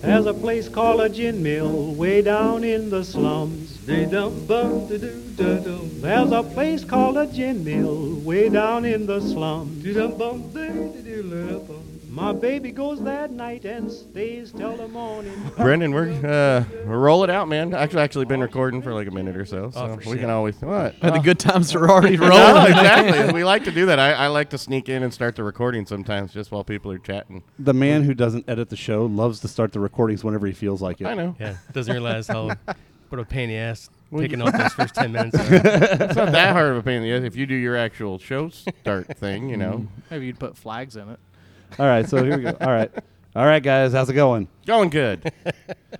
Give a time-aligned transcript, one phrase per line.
[0.00, 3.78] There's a place called a gin mill way down in the slums.
[3.86, 4.12] There's
[6.32, 9.84] a place called a gin mill way down in the slums.
[12.16, 15.34] My baby goes that night and stays till the morning.
[15.58, 17.74] Brendan, we're uh, roll it out, man.
[17.74, 20.20] I've actually, actually been recording for like a minute or so, so Oh, we shit.
[20.20, 20.94] can always what.
[21.02, 22.32] Uh, the good times are already rolling.
[22.54, 23.34] No, exactly.
[23.34, 23.98] we like to do that.
[23.98, 26.98] I, I like to sneak in and start the recording sometimes, just while people are
[26.98, 27.42] chatting.
[27.58, 30.80] The man who doesn't edit the show loves to start the recordings whenever he feels
[30.80, 31.06] like it.
[31.06, 31.36] I know.
[31.38, 32.46] Yeah, doesn't realize how
[33.10, 35.36] what a pain in the ass Well, taking you- out those first ten minutes.
[35.38, 38.18] It's not that hard of a pain in the ass if you do your actual
[38.18, 39.50] show start thing.
[39.50, 41.20] You know, Maybe you'd put flags in it.
[41.78, 42.56] All right, so here we go.
[42.60, 42.90] All right.
[43.34, 44.48] All right, guys, how's it going?
[44.66, 45.32] going good.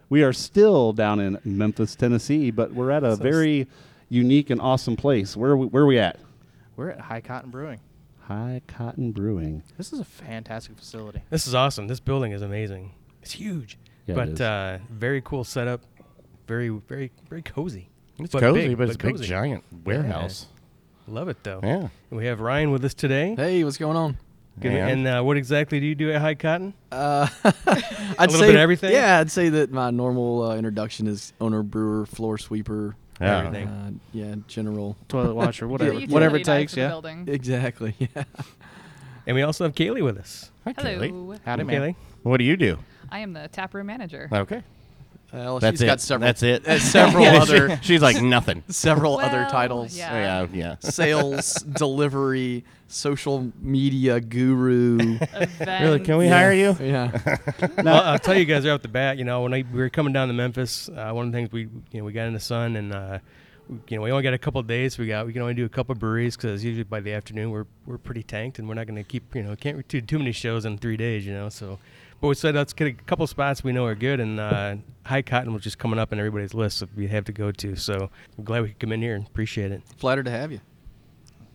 [0.08, 3.66] We are still down in Memphis, Tennessee, but we're at a very
[4.08, 5.36] unique and awesome place.
[5.36, 6.20] Where are we, where are we at?
[6.76, 7.80] We're at High Cotton Brewing.
[8.20, 9.64] High Cotton Brewing.
[9.76, 11.22] This is a fantastic facility.
[11.28, 11.88] This is awesome.
[11.88, 12.92] This building is amazing.
[13.20, 14.40] It's huge, Yeah, but is.
[14.40, 15.80] uh, very cool setup.
[16.46, 17.88] Very, very, very cozy.
[18.20, 19.26] It's But cozy, big, but it's a big cozy.
[19.26, 20.46] giant warehouse.
[21.08, 21.58] Love it though.
[21.64, 21.88] Yeah.
[22.10, 23.34] And we have Ryan with us today.
[23.36, 24.18] Hey, what's going on?
[24.60, 26.74] Good- And- And uh, what exactly do you do at High Cotton?
[26.90, 28.92] Uh, I'd little say bit of everything?
[28.92, 32.96] Yeah, I'd say that my normal uh, introduction is owner, brewer, floor sweeper.
[33.20, 33.38] Yeah.
[33.38, 33.68] Everything.
[33.68, 34.96] Uh, yeah, general.
[35.08, 36.76] Toilet washer, whatever, The whatever it takes.
[36.76, 36.88] Yeah.
[36.88, 37.28] building.
[37.28, 37.94] Exactly.
[38.14, 38.24] Yeah.
[39.28, 40.52] And we also have Cayleigh with us.
[40.64, 41.38] Hi, Cayleigh.
[41.44, 41.94] Howdy, Cayleigh.
[42.22, 42.78] What do you do?
[43.10, 44.28] I am the taproom manager.
[44.32, 44.62] Okay.
[45.32, 45.86] Well, That's she's it.
[45.86, 46.26] got several.
[46.26, 46.66] That's it.
[46.68, 47.76] uh, several Yeah, other.
[47.76, 48.62] she- she's like nothing.
[48.68, 49.96] several other titles.
[49.96, 50.42] yeah.
[50.44, 50.76] Yeah, yeah.
[50.80, 55.18] Sales, delivery, social media guru.
[55.60, 56.00] Really?
[56.00, 56.38] Can we Yeah.
[56.38, 56.76] hire you?
[56.80, 57.36] Yeah.
[57.82, 59.18] well, I'll tell you guys right off the bat.
[59.18, 61.52] You know, when I, we were coming down to Memphis, uh, one of the things
[61.52, 63.18] we you know we got in the sun and uh,
[63.68, 64.96] we- you know we only got a couple of days.
[64.96, 67.50] We got we can only do a couple of breweries because usually by the afternoon
[67.50, 70.18] we're we're pretty tanked and we're not going to keep you know can't do too
[70.18, 71.26] many shows in three days.
[71.26, 71.78] You know, so
[72.20, 75.22] but we said let's get a couple spots we know are good and uh, High
[75.22, 77.76] Cotton was just coming up in everybody's list that we have to go to.
[77.76, 79.82] So I'm glad we could come in here and appreciate it.
[79.98, 80.60] Flattered to have you.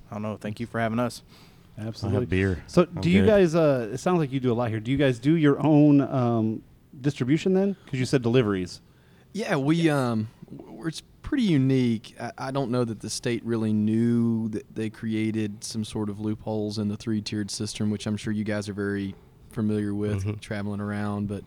[0.09, 0.38] I don't know.
[0.38, 1.24] Thank you for having us.
[1.78, 2.25] Absolutely.
[2.25, 2.63] beer.
[2.68, 3.28] So, I'm do you good.
[3.28, 3.56] guys?
[3.56, 4.80] Uh, it sounds like you do a lot here.
[4.80, 6.63] Do you guys do your own um,
[7.00, 7.75] distribution then?
[7.86, 8.81] Because you said deliveries.
[9.34, 12.16] Yeah, we um, w- it's pretty unique.
[12.19, 16.19] I, I don't know that the state really knew that they created some sort of
[16.19, 19.16] loopholes in the three-tiered system, which I'm sure you guys are very
[19.51, 21.28] familiar with traveling around.
[21.28, 21.44] But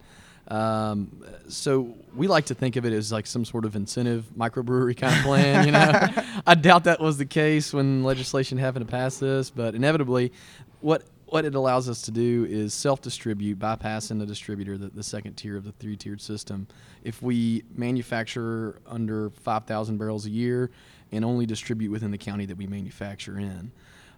[0.48, 4.96] um, so we like to think of it as like some sort of incentive microbrewery
[4.96, 5.66] kind of plan.
[5.66, 6.08] You know,
[6.46, 10.32] I doubt that was the case when legislation happened to pass this, but inevitably,
[10.80, 15.34] what what it allows us to do is self-distribute, bypassing the distributor, the, the second
[15.34, 16.68] tier of the three-tiered system.
[17.02, 20.70] If we manufacture under 5,000 barrels a year
[21.10, 23.72] and only distribute within the county that we manufacture in.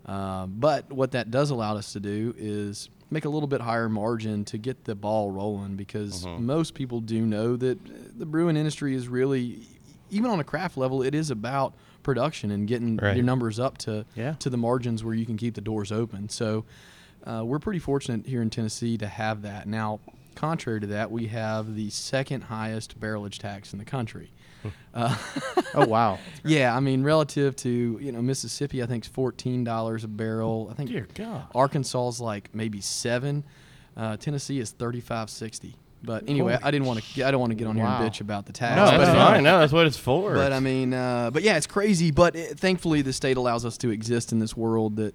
[0.04, 3.88] Uh, but what that does allow us to do is make a little bit higher
[3.88, 7.78] margin to get the ball rolling because most people do know that
[8.18, 9.60] the brewing industry is really,
[10.10, 13.16] even on a craft level, it is about production and getting Right.
[13.16, 14.34] your numbers up to Yeah.
[14.40, 16.28] to the margins where you can keep the doors open.
[16.28, 16.64] So
[17.24, 19.66] uh, we're pretty fortunate here in Tennessee to have that.
[19.66, 19.98] Now,
[20.36, 24.30] contrary to that, we have the second highest barrelage tax in the country.
[24.94, 25.16] Uh,
[25.74, 26.18] Oh wow.
[26.44, 30.68] yeah, I mean, relative to you know Mississippi, I think it's fourteen dollars a barrel.
[30.70, 31.44] I think Dear God.
[31.54, 33.44] Arkansas is like maybe seven.
[33.96, 35.74] Uh, Tennessee is thirty five sixty.
[36.02, 37.26] But anyway, I didn't want to.
[37.26, 37.96] I don't want to get on Wow.
[37.96, 38.76] here and bitch about the tax.
[38.76, 39.42] No, that's uh, fine.
[39.42, 40.34] No, that's what it's for.
[40.34, 42.10] but I mean, uh, but yeah, it's crazy.
[42.10, 45.14] But it, thankfully, the state allows us to exist in this world that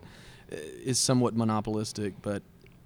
[0.51, 2.41] uh, somewhat monopolistic, but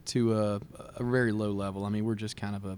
[0.07, 0.61] to a,
[0.97, 1.83] a very low level.
[1.85, 2.77] I mean, we're just kind of a,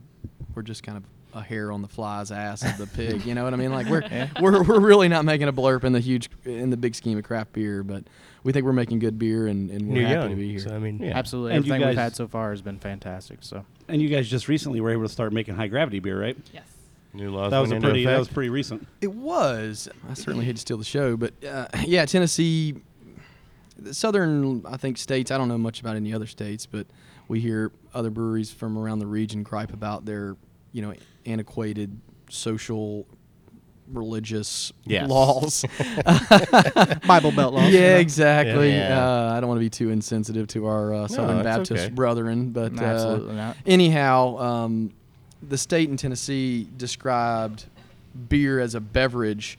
[0.55, 3.25] we're just kind of a hair on the fly's ass of the pig.
[3.25, 3.71] You know what I mean?
[3.71, 6.95] Like we're we're we're really not making a blurb in the huge in the big
[6.95, 8.03] scheme of craft beer, but
[8.43, 10.59] we think we're making good beer, and, and we're You're happy young, to be here.
[10.59, 11.17] so I mean, Yeah.
[11.17, 11.53] Absolutely.
[11.53, 13.39] And you Everything we've had so far has been fantastic.
[13.41, 16.37] So And you guys just recently were able to start making high gravity beer, right?
[16.53, 16.63] Yes.
[17.13, 18.05] New laws That was a went into pretty.
[18.05, 18.87] That was pretty recent.
[19.01, 19.89] It was.
[20.09, 22.75] I certainly hate to steal the show, but uh, yeah, Tennessee,
[23.77, 25.29] the southern, I think states.
[25.31, 26.87] I don't know much about any other states, but
[27.27, 30.35] we hear other breweries from around the region gripe about their,
[30.77, 30.93] you know,
[31.25, 33.07] antiquated social,
[33.91, 35.09] religious Yes.
[35.09, 35.65] laws.
[37.07, 37.71] Bible Belt laws.
[37.73, 38.73] yeah, exactly.
[38.73, 39.03] Yeah.
[39.03, 41.93] Uh, I don't want to be too insensitive to our uh, Southern that's Baptist okay.
[41.95, 42.83] brethren, but No,
[43.29, 43.57] uh, not.
[43.65, 44.93] anyhow, um,
[45.47, 47.65] the state in Tennessee described
[48.29, 49.57] beer as a beverage,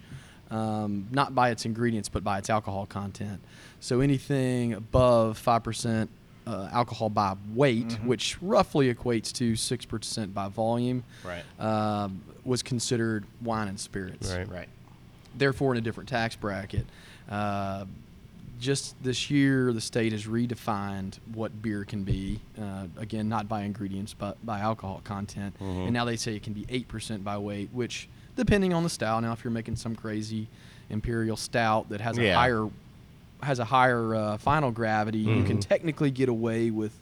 [0.52, 3.40] um, not by its ingredients, but by its alcohol content.
[3.80, 6.10] So anything above five percent
[6.48, 11.44] uh, alcohol by weight, which roughly equates to six percent by volume, Right.
[11.60, 14.48] um, was considered wine and spirits Right.
[14.48, 14.68] Right.
[15.36, 16.86] therefore in a different tax bracket.
[17.28, 17.84] Uh,
[18.58, 22.40] just this year, the state has redefined what beer can be.
[22.60, 25.54] Uh, again, not by ingredients, but by alcohol content.
[25.60, 29.20] And now they say it can be 8% by weight, which, depending on the style,
[29.20, 30.48] now if you're making some crazy
[30.90, 32.68] imperial stout that has a higher
[33.42, 35.68] has a higher uh, final gravity, you can Mhm.
[35.68, 36.92] technically get away with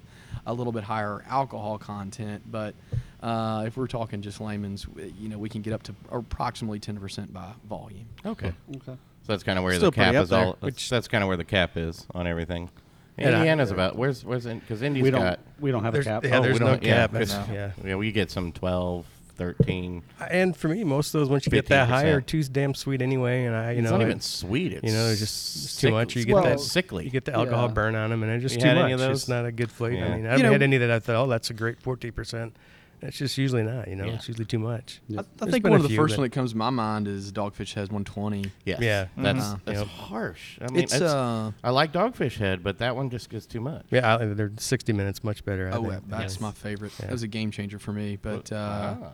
[0.46, 2.42] a little bit higher alcohol content.
[2.50, 2.74] But
[3.22, 4.86] uh, if we're talking just layman's,
[5.18, 8.06] you know, we can get up to approximately 10% by volume.
[8.24, 8.52] Okay.
[8.76, 8.82] Okay.
[8.86, 10.38] So that's kind of where Still the cap pretty up is all.
[10.38, 10.46] there.
[10.52, 12.70] That's, Which- that's kind of where the cap is on everything.
[13.18, 15.22] Indiana's about where's where's because Indy's We don't.
[15.22, 16.22] got we don't have a cap.
[16.22, 17.12] yeah, Oh, we there's no don't- yeah, cap.
[17.12, 17.28] good.
[17.50, 17.70] Yeah.
[17.82, 19.06] yeah we get some 12,
[19.36, 20.02] 13.
[20.30, 22.26] And for me, most of those once you get that high are 15%.
[22.26, 23.44] too damn sweet anyway.
[23.44, 24.72] And I, you it's know, not even it- sweet.
[24.72, 26.16] It's you know, it's just it's too sick- much.
[26.16, 27.04] You get well, that sickly.
[27.04, 27.72] You get the alcohol Yeah.
[27.74, 28.84] burn on them, and it's just You too had much.
[28.84, 29.96] any of It's not a good flavor.
[29.96, 30.04] Yeah.
[30.06, 31.80] I mean, I You haven't know- had any that I thought, oh, that's a great
[31.80, 32.56] fourteen percent.
[33.02, 33.88] It's just usually not.
[33.88, 34.14] You know, Yeah.
[34.14, 35.00] it's usually too much.
[35.08, 35.20] Yeah.
[35.40, 37.06] I, I think one of the few, first but- one that comes to my mind
[37.08, 38.50] is Dogfish has 120.
[38.64, 38.80] Yes.
[38.80, 39.06] Yeah.
[39.16, 39.60] That's Mhm.
[39.64, 39.86] that's Yep.
[39.88, 40.58] harsh.
[40.60, 43.60] I mean, it's it's, uh I like Dogfish Head, but that one just gets too
[43.60, 43.84] much.
[43.90, 45.68] Yeah, I, they're sixty minutes much better.
[45.68, 46.08] I oh think.
[46.08, 46.40] that's Yes.
[46.40, 46.92] my favorite.
[46.98, 47.06] Yeah.
[47.06, 48.16] That was a game changer for me.
[48.20, 49.08] But uh, Ah.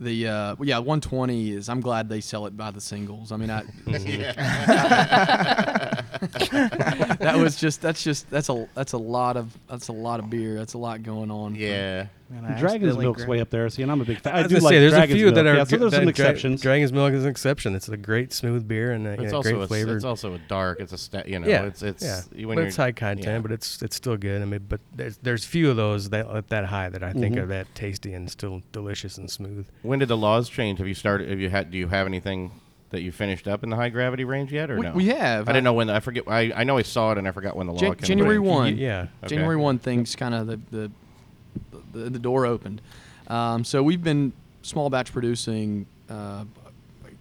[0.00, 3.32] the uh, well, yeah 120 is I'm glad they sell it by the singles.
[3.32, 3.62] I mean I
[7.20, 10.30] that was just that's just that's a that's a lot of that's a lot of
[10.30, 10.54] beer.
[10.56, 11.54] That's a lot going on.
[11.54, 12.00] yeah.
[12.00, 13.68] And I Dragon's accidentally Milk's gra- way up there.
[13.68, 14.34] See, and I'm a big fan.
[14.34, 15.34] I I, was do gonna like say, there's Dragon's a few Milk.
[15.36, 16.60] that are Yeah, so there's some that Dra- exceptions.
[16.62, 17.74] Dragon's Milk is an exception.
[17.74, 19.96] It's a great smooth beer and a, It's know, also great a, flavor.
[19.96, 20.80] It's also a dark.
[20.80, 21.46] It's a sta- you know.
[21.46, 22.20] yeah, It's it's yeah.
[22.46, 23.38] when but you're it's high content, yeah.
[23.40, 24.40] but it's it's still good.
[24.42, 27.36] I mean, but there's there's few of those that at that high that I think
[27.36, 27.42] Mhm.
[27.42, 29.66] are that tasty and still delicious and smooth.
[29.82, 30.78] When did the laws change?
[30.78, 31.28] Have you started?
[31.28, 31.70] Have you had?
[31.70, 32.52] Do you have anything
[32.90, 34.92] that you finished up in the high gravity range yet, or We, no?
[34.92, 35.48] we have.
[35.48, 35.90] I didn't know when.
[35.90, 36.24] I forget.
[36.28, 38.06] I, I know I saw it and I forgot when the law Jan- came.
[38.06, 38.76] January one.
[38.78, 39.08] Yeah.
[39.24, 39.34] Okay.
[39.36, 40.90] January one things kind of the the,
[41.94, 42.80] the the door opened.
[43.28, 44.32] Um, so we've been
[44.62, 46.44] small batch producing, uh,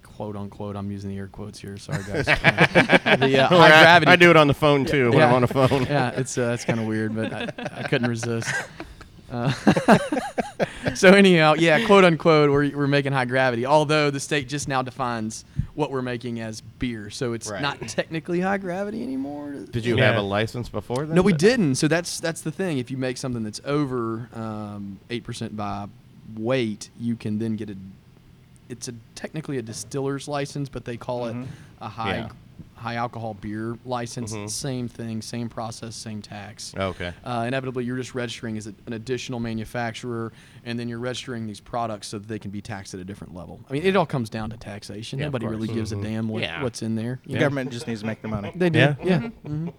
[0.02, 0.76] quote unquote.
[0.76, 1.78] I'm using the air quotes here.
[1.78, 2.28] Sorry guys.
[2.28, 2.36] Uh,
[3.20, 4.12] the uh, high I- gravity.
[4.12, 5.84] I do it on the phone too when I'm on the phone.
[5.84, 7.48] yeah, it's uh, it's kind of weird, but I,
[7.84, 8.50] I couldn't resist.
[9.32, 9.52] Uh,
[10.94, 13.66] so anyhow, yeah, quote unquote, we're, we're making high gravity.
[13.66, 15.44] Although the state just now defines
[15.76, 17.62] what we're making as beer, so it's Right.
[17.62, 19.54] not technically high gravity anymore.
[19.72, 20.06] Did you Yeah.
[20.08, 21.16] have a license before then?
[21.16, 21.76] No, we didn't.
[21.76, 22.78] So that's that's the thing.
[22.78, 25.88] If you make something that's over um, eight percent by
[26.38, 27.76] weight, you can then get a.
[28.70, 31.36] It's a technically a distiller's license, but they call it
[31.82, 32.30] a high Yeah.
[32.84, 34.34] High alcohol beer license.
[34.34, 34.50] Mhm.
[34.50, 36.74] Same thing, same process, same tax.
[36.78, 37.14] Okay.
[37.24, 40.34] Uh, inevitably, you're just registering as an additional manufacturer,
[40.66, 43.34] and then you're registering these products so that they can be taxed at a different
[43.34, 43.62] level.
[43.70, 45.18] I mean, it all comes down to taxation.
[45.20, 45.78] Yeah, Nobody really course.
[45.78, 46.00] gives Mhm.
[46.00, 46.62] a damn what, Yeah.
[46.62, 47.20] what's in there.
[47.24, 47.40] The you know?
[47.40, 48.52] government just needs to make their money.
[48.54, 48.80] They do.
[48.80, 48.96] Yeah.
[49.04, 49.20] Yeah.
[49.46, 49.70] hmm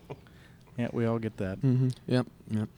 [0.79, 1.59] Yeah, we all get that.
[1.59, 2.27] hmm Yep.
[2.51, 2.69] Yep.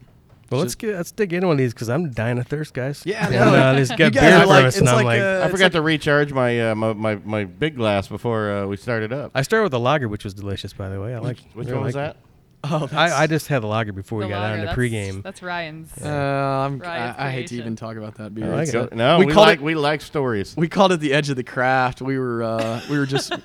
[0.51, 3.03] Well, let's get let's dig into one of these because I'm dying of thirst, guys.
[3.05, 5.05] Yeah, I and, uh, this You got beer are for like- us, and it's I'm
[5.05, 8.09] like, like, uh, I forgot like- to recharge my, uh, my my my big glass
[8.09, 9.33] before uh, we started up.
[9.35, 11.15] I started with the lager, which was delicious, by the way.
[11.15, 11.39] I like.
[11.55, 12.23] Which really one was liked that?
[12.69, 12.89] Oh.
[12.93, 15.23] I, I just had the lager before The we got lager, on the pregame.
[15.23, 15.93] That's Ryan's.
[16.03, 18.47] Uh, I'm, Ryan's I, I hate to even talk about that beer.
[18.47, 18.93] I like It's, it.
[18.93, 20.57] uh, No, we we, called like it- we like stories.
[20.57, 22.03] we called it the edge of the craft.
[22.03, 23.33] We were uh, we were just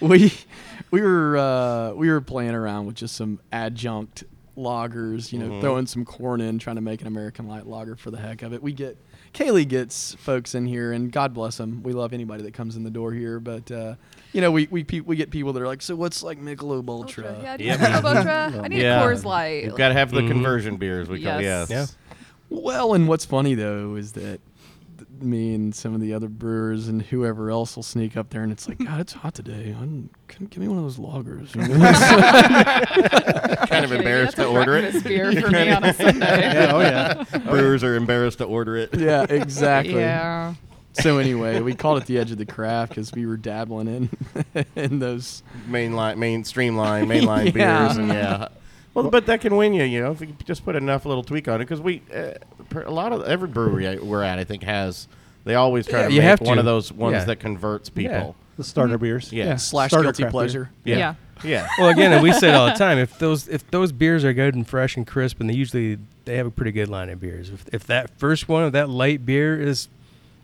[0.00, 0.32] we
[0.90, 4.24] we were uh, we were playing around with just some adjunct
[4.60, 5.60] lagers, you know, Mhm.
[5.60, 8.52] throwing some corn in, trying to make an American light lager for the heck of
[8.52, 8.62] it.
[8.62, 8.96] We get
[9.32, 11.82] Cayleigh gets folks in here, and God bless them.
[11.84, 13.94] We love anybody that comes in the door here, but uh,
[14.32, 16.88] you know, we we pe- we get people that are like, so what's like Michelob
[16.88, 17.36] Ultra?
[17.42, 17.78] Yeah, do Yep.
[17.80, 18.60] you have Ultra?
[18.64, 19.00] I need Yeah.
[19.04, 19.64] a Coors Light.
[19.64, 20.28] You've got to have the Mhm.
[20.28, 21.08] conversion beers.
[21.08, 21.70] We call Yes.
[21.70, 21.96] yes.
[22.48, 24.40] Well, and what's funny though is that th-
[25.22, 28.52] me and some of the other brewers and whoever else will sneak up there, and
[28.52, 29.74] it's like, God, it's hot today.
[29.78, 31.52] I'm, can give me one of those lagers.
[33.68, 35.04] kind of embarrassed that's to a order it.
[35.04, 36.40] beer for me on a Sunday.
[36.40, 37.38] yeah, oh, oh yeah.
[37.38, 38.90] Brewers are embarrassed to order it.
[38.96, 39.94] yeah, exactly.
[39.94, 40.54] Yeah.
[40.94, 44.64] So anyway, we called it the edge of the craft because we were dabbling in
[44.74, 45.42] in those.
[45.68, 47.86] Main line, main streamline, mainline Yeah.
[47.86, 48.48] beers, and yeah.
[48.94, 51.46] Well, but that can win you, you know, if you just put enough little tweak
[51.48, 51.64] on it.
[51.64, 52.32] Because we, uh,
[52.70, 55.06] per- a lot of every brewery I- we're at, I think has.
[55.44, 56.60] They always try Yeah, to you make have one to.
[56.60, 57.24] of those ones Yeah.
[57.24, 58.34] that converts people.
[58.56, 59.32] The starter beers.
[59.32, 59.56] Yeah.
[59.56, 60.40] Slash Starter guilty craft beer.
[60.40, 60.70] pleasure.
[60.84, 60.96] Yeah.
[60.98, 61.14] Yeah.
[61.42, 61.68] Yeah.
[61.78, 62.98] well, again, and we say it all the time.
[62.98, 66.36] If those if those beers are good and fresh and crisp, and they usually they
[66.36, 67.48] have a pretty good line of beers.
[67.48, 69.88] If, if that first one of that light beer is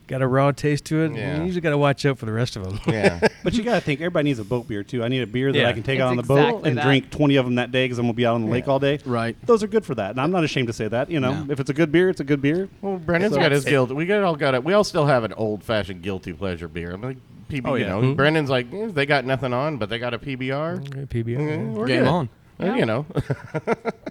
[0.06, 1.38] got a raw taste to it, Yeah.
[1.38, 2.78] you usually got to watch out for the rest of them.
[2.86, 3.26] Yeah.
[3.42, 5.04] But you got to think everybody needs a boat beer too.
[5.04, 5.68] I need a beer that Yeah.
[5.68, 6.84] I can take It's out on the boat exactly and that.
[6.84, 8.66] drink 20 of them that day because I'm going to be out on the lake
[8.68, 8.98] all day.
[9.04, 9.36] Right.
[9.46, 10.10] Those are good for that.
[10.10, 11.10] And I'm not ashamed to say that.
[11.10, 11.52] You know, No.
[11.52, 12.68] if it's a good beer, it's a good beer.
[12.82, 13.90] Well, Brendan's So- got his guilt.
[13.92, 14.64] We got all got it.
[14.64, 16.90] We all still have an old fashioned guilty pleasure beer.
[16.92, 17.90] I'm like, PB, Oh, you yeah.
[17.90, 18.16] know, Mhm.
[18.16, 20.80] Brendan's like, eh, they got nothing on, but they got a PBR.
[21.08, 21.38] PBR.
[21.38, 22.08] Mm, we're Game good.
[22.08, 22.28] on.
[22.58, 23.04] Uh, You know,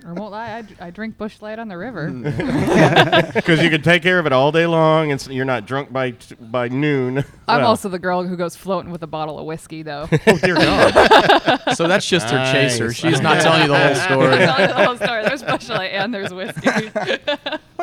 [0.05, 2.09] I won't lie, I, d- I drink Busch Light on the river.
[3.33, 5.91] because you can take care of it all day long, and so you're not drunk
[5.91, 7.17] by t- by noon.
[7.47, 10.07] I'm Well, also the girl who goes floating with a bottle of whiskey, though.
[10.27, 11.59] Oh dear God!
[11.75, 12.87] So that's just her chaser.
[12.87, 12.95] Nice.
[12.95, 14.37] She's not telling you the whole story.
[14.37, 15.23] telling you the whole story.
[15.23, 16.69] There's Busch Light and there's whiskey.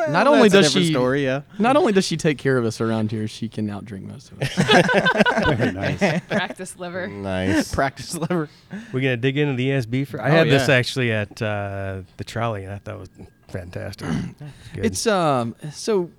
[0.09, 1.41] Not only That's a does different she story, yeah.
[1.59, 4.41] not only does she take care of us around here, she can outdrink most of
[4.41, 5.55] us.
[5.57, 6.21] Very nice.
[6.27, 7.07] Practice liver.
[7.07, 7.73] nice.
[7.73, 8.49] Practice liver.
[8.91, 10.21] We're gonna dig into the ESB for.
[10.21, 13.09] I Oh, had this actually at uh, the trolley, and I thought it was
[13.49, 14.07] fantastic.
[14.73, 14.85] Good.
[14.85, 16.09] It's um so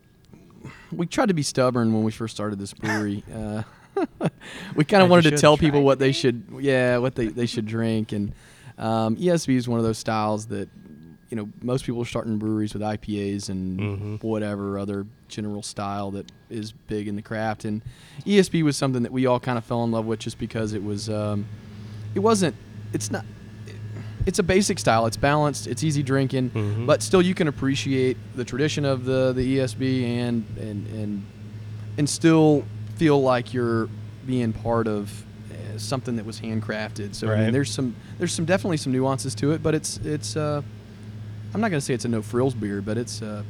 [0.93, 3.23] we tried to be stubborn when we first started this brewery.
[3.35, 3.63] Uh,
[4.75, 7.65] we kind of wanted to tell people what they should yeah what they, they should
[7.65, 8.33] drink and
[8.77, 10.69] um, ESB is one of those styles that
[11.31, 14.23] you know most people are starting breweries with IPAs and Mhm.
[14.25, 17.83] whatever other general style that is big in the craft and
[18.27, 20.83] ESB was something that we all kind of fell in love with just because it
[20.83, 21.47] was um,
[22.17, 22.57] it wasn't
[22.93, 23.25] it's not
[24.27, 25.07] it's a basic style.
[25.07, 25.67] It's balanced.
[25.67, 26.87] It's easy drinking, Mhm.
[26.87, 31.23] but still you can appreciate the tradition of the the ESB and and and
[31.99, 32.65] and still
[32.97, 33.89] feel like you're
[34.27, 37.15] being part of uh, something that was handcrafted.
[37.15, 40.37] So I mean, there's some there's some definitely some nuances to it, but it's it's
[40.37, 40.63] uh,
[41.53, 43.43] I'm not gonna say it's a no frills beer, but it's uh,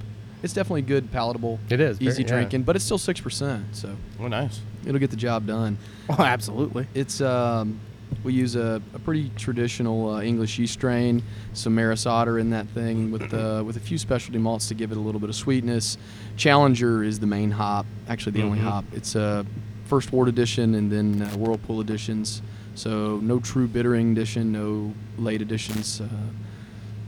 [0.43, 2.29] it's definitely good, palatable, It is, very- easy yeah.
[2.29, 4.61] drinking, but it's still six percent, so Oh, nice.
[4.85, 5.79] it'll get the job done.
[6.11, 6.87] Oh, absolutely.
[6.95, 7.79] It's um,
[8.23, 12.67] we use a, a pretty traditional uh, English yeast strain, some Maris Otter in that
[12.69, 15.37] thing with uh, with a few specialty malts to give it a little bit of
[15.37, 15.99] sweetness.
[16.37, 18.63] Challenger is the main hop, actually the only Mhm.
[18.63, 18.85] hop.
[18.93, 19.45] It's a
[19.87, 22.43] first wort addition and then uh, Whirlpool additions.
[22.75, 26.07] So no true bittering addition, no late additions, uh,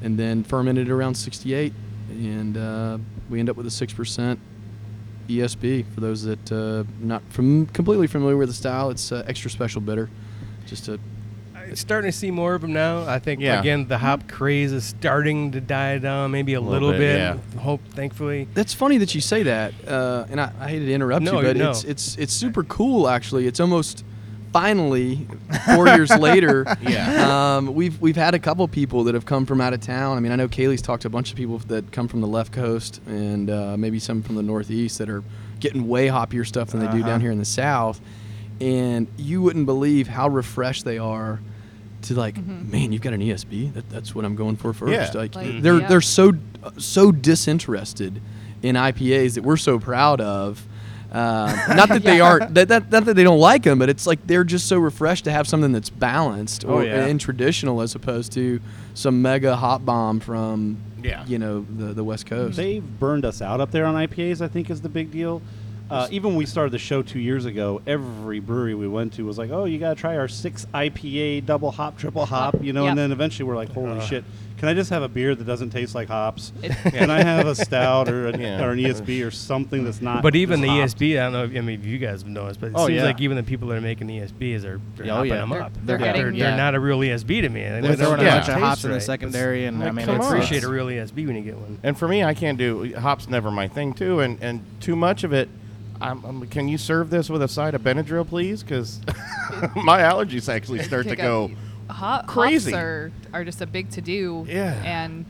[0.02, 1.72] and then fermented around 68,
[2.10, 2.98] and uh,
[3.30, 4.38] we end up with a six percent
[5.28, 5.84] ESB.
[5.94, 9.80] For those that uh, not from completely familiar with the style, it's uh, extra special
[9.80, 10.08] bitter.
[10.66, 10.98] Just a
[11.68, 13.04] It's starting to see more of them now.
[13.08, 13.58] I think Yeah.
[13.60, 17.18] again the hop craze is starting to die down, maybe a, little little, bit, bit.
[17.54, 17.60] yeah.
[17.60, 18.46] Hope, thankfully.
[18.54, 21.42] That's funny that you say that, uh, and I, I hated to interrupt No, you,
[21.46, 21.70] but no.
[21.70, 23.46] it's it's it's super cool actually.
[23.46, 24.04] It's almost
[24.52, 25.26] finally
[25.74, 26.64] four years later.
[26.80, 27.56] Yeah.
[27.56, 30.16] Um, we've we've had a couple people that have come from out of town.
[30.16, 32.26] I mean, I know Cayleigh's talked to a bunch of people that come from the
[32.28, 35.22] left coast and uh, maybe some from the northeast that are
[35.60, 37.08] getting way hoppier stuff than they do Uh-huh.
[37.08, 38.00] down here in the south.
[38.60, 41.40] And you wouldn't believe how refreshed they are.
[42.02, 43.74] To like, man, you've got an ESB.
[43.74, 44.92] That, that's what I'm going for first.
[44.92, 45.10] Yeah.
[45.20, 45.88] Like, Like, they're yeah.
[45.88, 46.32] they're so
[46.78, 48.20] so disinterested
[48.62, 50.64] in IPAs that we're so proud of.
[51.10, 54.06] Uh, not that they aren't that, that not that they don't like them, but it's
[54.06, 57.06] like they're just so refreshed to have something that's balanced Oh, or yeah.
[57.06, 58.60] and traditional as opposed to
[58.94, 61.24] some mega hot bomb from Yeah.
[61.26, 62.56] you know the the West Coast.
[62.56, 64.40] They've burned us out up there on IPAs.
[64.42, 65.42] I think is the big deal.
[65.90, 69.24] Uh, even when we started the show two years ago, every brewery we went to
[69.24, 72.72] was like, "Oh, you got to try our six IPA double hop, triple hop," you
[72.72, 72.82] know.
[72.84, 72.90] Yep.
[72.90, 74.00] And then eventually we're like, "Holy Uh.
[74.00, 74.24] shit!
[74.58, 76.50] Can I just have a beer that doesn't taste like hops?
[76.62, 78.64] It- Can I have a stout or, a, Yeah.
[78.64, 80.96] or an ESB or something that's not?" But even the hopped?
[80.98, 81.44] ESB, I don't know.
[81.44, 83.04] If, I mean, if you guys have noticed, but it Oh, seems yeah.
[83.04, 85.36] like even the people that are making ESBs are they're Oh, hopping yeah.
[85.36, 85.72] them They're- up.
[85.74, 86.56] they're they're, getting- they're yeah.
[86.56, 87.60] not a real ESB to me.
[87.62, 88.30] They They're don't throwing a Yeah.
[88.38, 89.02] bunch of taste hops in the right.
[89.04, 90.32] secondary, and I Like, mean, come it's on.
[90.32, 91.78] appreciate a real ESB when you get one.
[91.84, 93.28] And for me, I can't do hops.
[93.28, 94.18] Never my thing too.
[94.20, 95.48] And and too much of it.
[96.00, 98.62] I'm, I'm- can you serve this with a side of Benadryl, please?
[98.62, 99.00] Because
[99.76, 101.46] my allergies actually start to go.
[101.46, 101.50] up.
[101.96, 102.72] Hop, crazy.
[102.72, 104.44] Hops are, are just a big to do.
[104.48, 104.74] Yeah.
[104.84, 105.24] And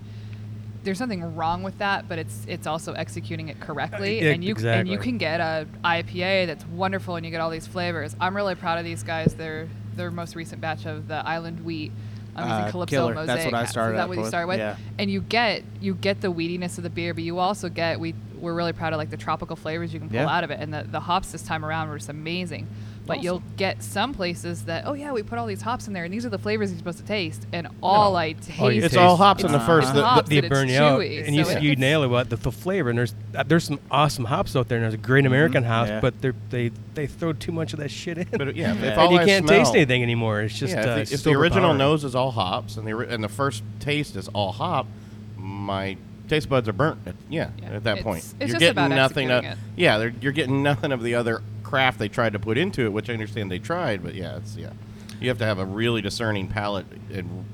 [0.85, 4.20] there's nothing wrong with that, but it's it's also executing it correctly.
[4.20, 7.40] Uh, yeah, and you and you can get a IPA that's wonderful, and you get
[7.40, 8.14] all these flavors.
[8.20, 9.35] I'm really proud of these guys.
[9.35, 11.90] Their their most recent batch of the Island Wheat.
[12.37, 13.14] I'm Uh, using Calypso Killer.
[13.14, 13.26] Mosaic.
[13.26, 14.28] That's what I started Is that up what you with.
[14.28, 14.58] started with?
[14.58, 14.76] Yeah.
[14.99, 18.14] And you get you get the weediness of the beer, but you also get we
[18.38, 20.28] we're really proud of like the tropical flavors you can pull Yeah.
[20.28, 22.66] out of it, and the the hops this time around were just amazing.
[23.07, 26.02] But you'll get some places that oh yeah we put all these hops in there,
[26.02, 28.61] and these are the flavors you're supposed to taste, and all I taste.
[28.61, 29.85] All you It's taste- all hops in the It's- first.
[29.88, 31.57] it's The- the- hops They and it's burn you out, chewy, and you so s-
[31.59, 32.09] it- you nail it.
[32.09, 34.78] What the, the flavor and there's uh, there's some awesome hops out there.
[34.78, 36.00] and There's a great American hops, Yeah.
[36.00, 38.26] but they they they throw too much of that shit in.
[38.33, 38.95] But yeah, if Yeah.
[38.97, 40.40] all and you I can't smell- taste anything anymore.
[40.40, 42.99] It's just yeah, uh, if, the, if the original nose is all hops and the
[42.99, 44.88] and the first taste is all hop,
[45.37, 45.97] my
[46.28, 46.99] taste buds are burnt.
[47.06, 47.68] At, yeah, Yeah.
[47.71, 49.30] at that It's- point, it's you're just getting about nothing.
[49.30, 49.56] Of, it.
[49.76, 52.92] yeah, they're, you're getting nothing of the other craft they tried to put into it,
[52.92, 54.71] which I understand they tried, but yeah, it's yeah,
[55.21, 57.45] you have to have a really discerning palate and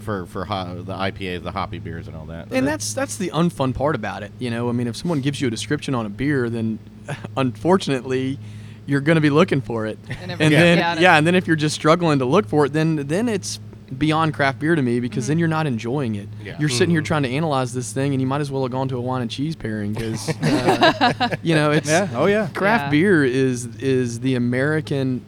[0.00, 2.48] for for ho- the IPAs, the hoppy beers, and all that.
[2.50, 4.32] and that's that's the unfun part about it.
[4.38, 6.78] You know, I mean, if someone gives you a description on a beer, then
[7.36, 8.38] unfortunately,
[8.86, 9.98] you're going to be looking for it.
[10.08, 10.98] And And, everyone- then Yeah.
[10.98, 13.60] yeah, and then if you're just struggling to look for it, then then it's
[13.98, 15.28] beyond craft beer to me because Mm-hmm.
[15.30, 16.28] then you're not enjoying it.
[16.44, 16.56] Yeah.
[16.58, 17.06] You're sitting here Mhm.
[17.06, 19.22] trying to analyze this thing, and you might as well have gone to a wine
[19.22, 22.08] and cheese pairing because uh, you know it's Yeah.
[22.14, 22.48] Oh yeah.
[22.54, 22.90] craft Yeah.
[22.90, 25.24] beer is is the American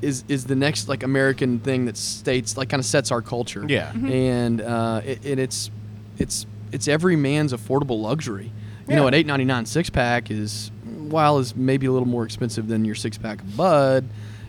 [0.00, 3.64] is is the next like American thing that states like kind of sets our culture.
[3.68, 3.88] Yeah.
[3.92, 4.08] Mm-hmm.
[4.12, 5.70] and uh, it, and it's
[6.18, 8.52] it's it's every man's affordable luxury.
[8.88, 12.24] You know, an eight ninety nine six pack is while is maybe a little more
[12.24, 14.06] expensive than your six pack of Bud.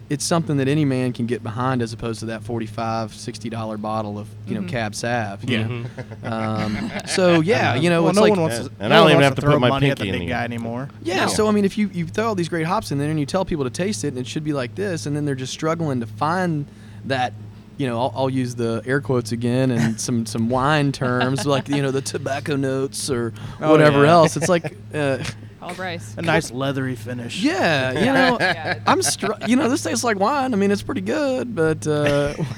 [0.10, 3.78] It's something that any man can get behind as opposed to that 45 60 dollar
[3.78, 4.66] bottle of you Mm-hmm.
[4.66, 5.44] know cab sav.
[5.48, 5.68] you Yeah.
[5.68, 5.86] know?
[6.24, 9.00] um, so yeah, you know, well, it's no like one wants to, And no I
[9.04, 10.44] don't even have to throw put my money at pinky the in big the- guy
[10.44, 10.90] anymore.
[11.04, 11.26] Yeah, Yeah.
[11.28, 13.26] so I mean, if you, you throw all these great hops in there and you
[13.26, 15.54] tell people to taste it and it should be like this, and then they're just
[15.54, 16.66] struggling to find
[17.06, 17.34] that,
[17.78, 21.70] you know, I'll, I'll use the air quotes again and some some wine terms like
[21.70, 24.12] you know the tobacco notes or Oh, whatever yeah.
[24.12, 24.36] else.
[24.36, 25.24] It's like, uh,
[25.62, 26.16] All Bryce.
[26.18, 27.42] A nice leathery finish.
[27.44, 28.80] yeah, you know, Yeah.
[28.88, 30.54] I'm str- you know this tastes like wine.
[30.54, 32.34] I mean, it's pretty good, but uh,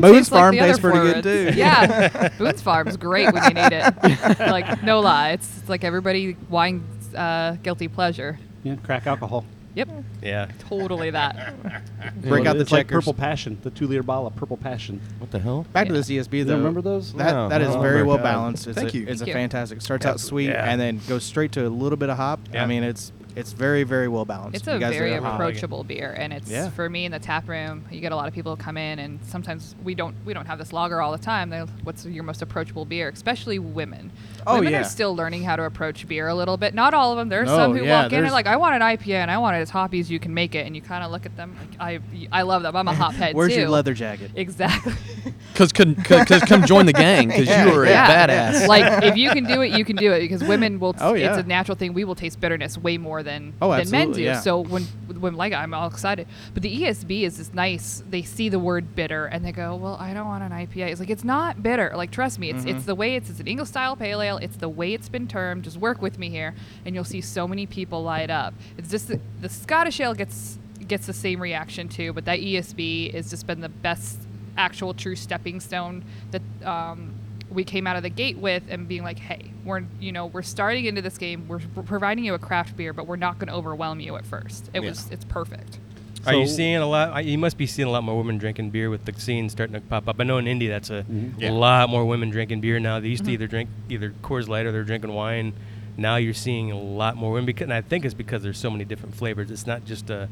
[0.00, 1.52] Boone's tastes like Farm the tastes pretty good, too.
[1.56, 4.38] Yeah, Boone's Farm's great when you need it.
[4.40, 8.38] like no lie, it's, it's like everybody wine's uh, guilty pleasure.
[8.64, 9.44] Yeah, crack alcohol.
[9.74, 9.88] Yep,
[10.22, 10.48] Yeah.
[10.68, 11.54] totally that.
[12.22, 12.96] Break out the it's like checkers.
[13.04, 15.00] Purple Passion, the two liter bottle of Purple Passion.
[15.18, 15.64] What the hell?
[15.72, 16.56] Back to the ESB though.
[16.56, 17.12] remember those?
[17.14, 17.80] That No, that is no.
[17.80, 18.22] very Oh my well God.
[18.24, 18.66] balanced.
[18.66, 19.06] It's Thank a, you.
[19.06, 19.32] It's Thank a you.
[19.34, 19.80] fantastic.
[19.80, 20.70] Starts out sweet Yeah.
[20.70, 22.40] and then goes straight to a little bit of hop.
[22.52, 22.62] Yeah.
[22.62, 24.56] I mean, it's it's very very well balanced.
[24.56, 26.70] It's You a guys very are- approachable beer, and it's Yeah.
[26.70, 27.84] for me in the tap room.
[27.90, 30.58] You get a lot of people come in, and sometimes we don't we don't have
[30.58, 31.50] this lager all the time.
[31.50, 33.08] They're, What's your most approachable beer?
[33.08, 34.10] Especially women.
[34.46, 34.80] Oh, women yeah.
[34.80, 36.74] are still learning how to approach beer a little bit.
[36.74, 37.28] Not all of them.
[37.28, 39.14] There are No, some who yeah, walk in and there's- like, I want an IPA
[39.22, 41.10] and I want it as hoppy as you can make it, and you kind of
[41.10, 41.56] look at them.
[41.78, 42.00] Like, I
[42.32, 42.74] I love them.
[42.76, 43.60] I'm a hop head Where's too.
[43.60, 44.30] your leather jacket?
[44.34, 44.92] Exactly.
[45.52, 48.06] because come join the gang because you are Yeah.
[48.24, 48.66] a badass.
[48.68, 50.94] like if you can do it, you can do it because women will.
[51.00, 51.30] Oh, yeah.
[51.36, 51.92] It's a natural thing.
[51.92, 54.22] We will taste bitterness way more than Oh, than men do.
[54.22, 54.40] yeah.
[54.40, 54.82] So when
[55.20, 56.26] when like I'm all excited.
[56.54, 58.02] But the ESB is this nice.
[58.08, 61.00] They see the word bitter and they go, "Well, I don't want an IPA." It's
[61.00, 61.92] like it's not bitter.
[61.94, 62.76] Like trust me, it's Mm-hmm.
[62.76, 64.38] it's the way it's it's an English style pale ale.
[64.38, 65.64] It's the way it's been termed.
[65.64, 68.54] Just work with me here, and you'll see so many people light up.
[68.78, 73.14] It's just the, the Scottish ale gets gets the same reaction too, but that ESB
[73.14, 74.18] has just been the best
[74.56, 77.14] actual true stepping stone that um,
[77.50, 80.42] we came out of the gate with and being like, hey, we're you know we're
[80.42, 81.46] starting into this game.
[81.48, 84.70] We're providing you a craft beer, but we're not going to overwhelm you at first.
[84.74, 84.88] It Yeah.
[84.90, 85.78] was it's perfect.
[86.24, 87.24] Are you seeing a lot?
[87.24, 89.80] You must be seeing a lot more women drinking beer with the scene starting to
[89.80, 90.16] pop up.
[90.20, 91.04] I know in Indy that's a,
[91.36, 91.50] Yeah.
[91.50, 93.00] a lot more women drinking beer now.
[93.00, 93.34] They used to Mhm.
[93.34, 95.52] either drink either Coors Light or they're drinking wine.
[95.96, 98.70] Now you're seeing a lot more women because and I think it's because there's so
[98.70, 99.50] many different flavors.
[99.50, 100.28] It's not just a,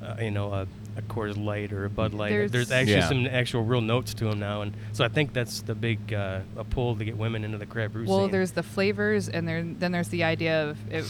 [0.00, 2.30] uh, you know, a, a Coors Light or a Bud Light.
[2.30, 3.08] There's, There's- actually Yeah.
[3.08, 6.40] some actual real notes to them now, and so I think that's the big uh,
[6.56, 8.30] a pull to get women into the craft brew Well, scene.
[8.30, 11.04] there's the flavors, and there, then there's the idea of it,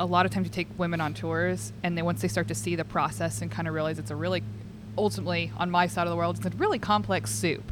[0.00, 2.54] a lot of times you take women on tours, and then once they start to
[2.54, 4.42] see the process and kind of realize it's a really,
[4.96, 7.70] ultimately on my side of the world, it's a really complex soup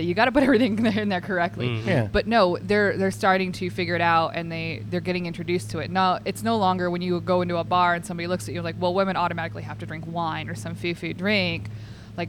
[0.00, 1.68] that you got to put everything in there, in there correctly.
[1.68, 1.86] Mhm.
[1.86, 2.08] Yeah.
[2.10, 5.78] But no, they're they're starting to figure it out, and they they're getting introduced to
[5.78, 5.90] it.
[5.90, 8.62] No, it's no longer when you go into a bar and somebody looks at you
[8.62, 11.68] like, well, women automatically have to drink wine or some foo-foo drink,
[12.16, 12.28] like.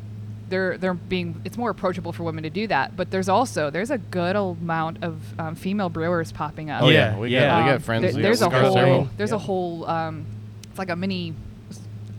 [0.50, 3.90] They're, they're being it's more approachable for women to do that but there's also there's
[3.90, 7.40] a good amount of um, female brewers popping up Oh Yeah, yeah, we yeah.
[7.48, 8.02] got we Um, got friends.
[8.04, 8.94] there- we there's a got several.
[9.04, 9.36] whole there's Yeah.
[9.38, 10.26] a whole um,
[10.70, 11.34] it's like a mini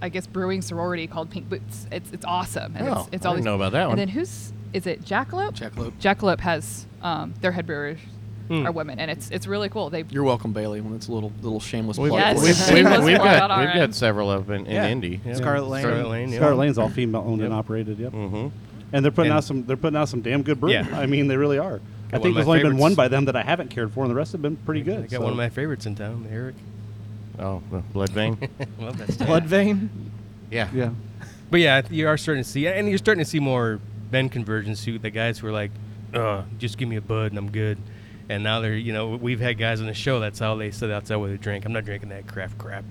[0.00, 1.86] I guess brewing sorority called Pink Boots.
[1.92, 2.72] It's it's awesome.
[2.74, 3.98] And Oh, it's, it's I all didn't these- know about that one.
[3.98, 3.98] And one.
[3.98, 5.54] then who's is it Jackalope?
[5.58, 5.92] Jackalope.
[6.00, 7.98] Jackalope has um, their head brewers
[8.48, 8.66] Hmm.
[8.66, 9.88] are women, and it's it's really cool.
[9.88, 10.80] They You're welcome, Bailey.
[10.80, 12.20] When it's a little little shameless We've, plug.
[12.20, 12.36] Yes.
[12.70, 14.88] we've, we've, we've plug got we've got several of in, in Yeah.
[14.88, 15.20] Indy.
[15.24, 15.34] Yeah.
[15.34, 15.82] Scarlet Lane.
[15.84, 16.36] Scarlet Lane, yeah.
[16.38, 17.98] Scarlet Lane's all female owned and operated.
[18.00, 18.12] Yep.
[18.12, 18.48] Mm-hmm.
[18.94, 19.64] And they're putting And- out some.
[19.64, 20.72] They're putting out some damn good brew.
[20.72, 20.86] Yeah.
[20.92, 21.80] I mean, they really are.
[22.12, 24.10] I think there's my only been one by them that I haven't cared for, and
[24.10, 24.98] the rest have been pretty good.
[24.98, 26.56] I got so- one of my favorites in town, Eric.
[27.38, 28.36] Oh, the blood vein.
[28.78, 29.18] Love that.
[29.26, 29.88] Blood vein.
[30.50, 30.68] yeah.
[30.74, 30.90] Yeah.
[31.50, 33.78] But yeah, you are starting to see, and you're starting to see more
[34.12, 35.00] Ben conversions too.
[35.00, 35.72] The guys who are like,
[36.14, 37.78] "Uh, just give me a bud and I'm good."
[38.28, 40.20] And now they're, you know, we've had guys on the show.
[40.20, 41.64] That's how they sit outside with a drink.
[41.64, 42.84] I'm not drinking that craft crap.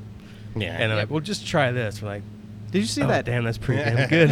[0.55, 0.73] Yeah.
[0.73, 2.23] And they're like, "Well, just try this." We're like,
[2.71, 3.25] Did you see "Oh, that?
[3.25, 4.31] damn, that's pretty damn good."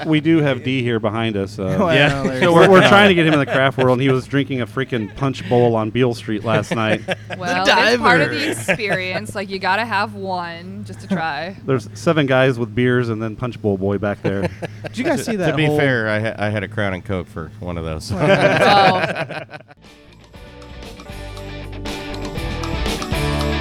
[0.06, 1.58] We do have D here behind us.
[1.58, 2.40] Uh, Well, Yeah.
[2.40, 4.60] So we're, we're trying to get him in the craft world, and he was drinking
[4.60, 7.02] a freaking punch bowl on Beale Street last night.
[7.38, 9.34] well, it's part of the experience.
[9.34, 11.56] like you got to have one just to try.
[11.64, 14.42] There's seven guys with beers, and then punch bowl boy back there.
[14.82, 15.50] Did you guys see that?
[15.52, 18.10] to be fair, I, ha- I had a Crown and Coke for one of those.
[18.12, 18.16] Oh,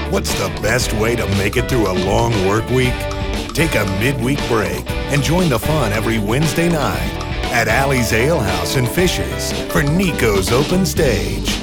[0.09, 2.93] What's the best way to make it through a long work week?
[3.59, 7.11] Take a midweek break and join the fun every Wednesday night
[7.51, 11.61] at Alley's Ale House in Fishers for Nico's Open Stage.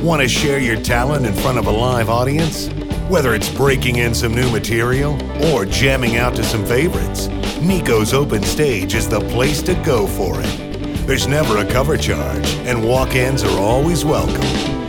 [0.00, 2.66] Want to share your talent in front of a live audience?
[3.08, 5.14] Whether it's breaking in some new material
[5.54, 7.28] or jamming out to some favorites,
[7.60, 11.06] Nico's Open Stage is the place to go for it.
[11.06, 14.42] There's never a cover charge, and walk ins are always welcome.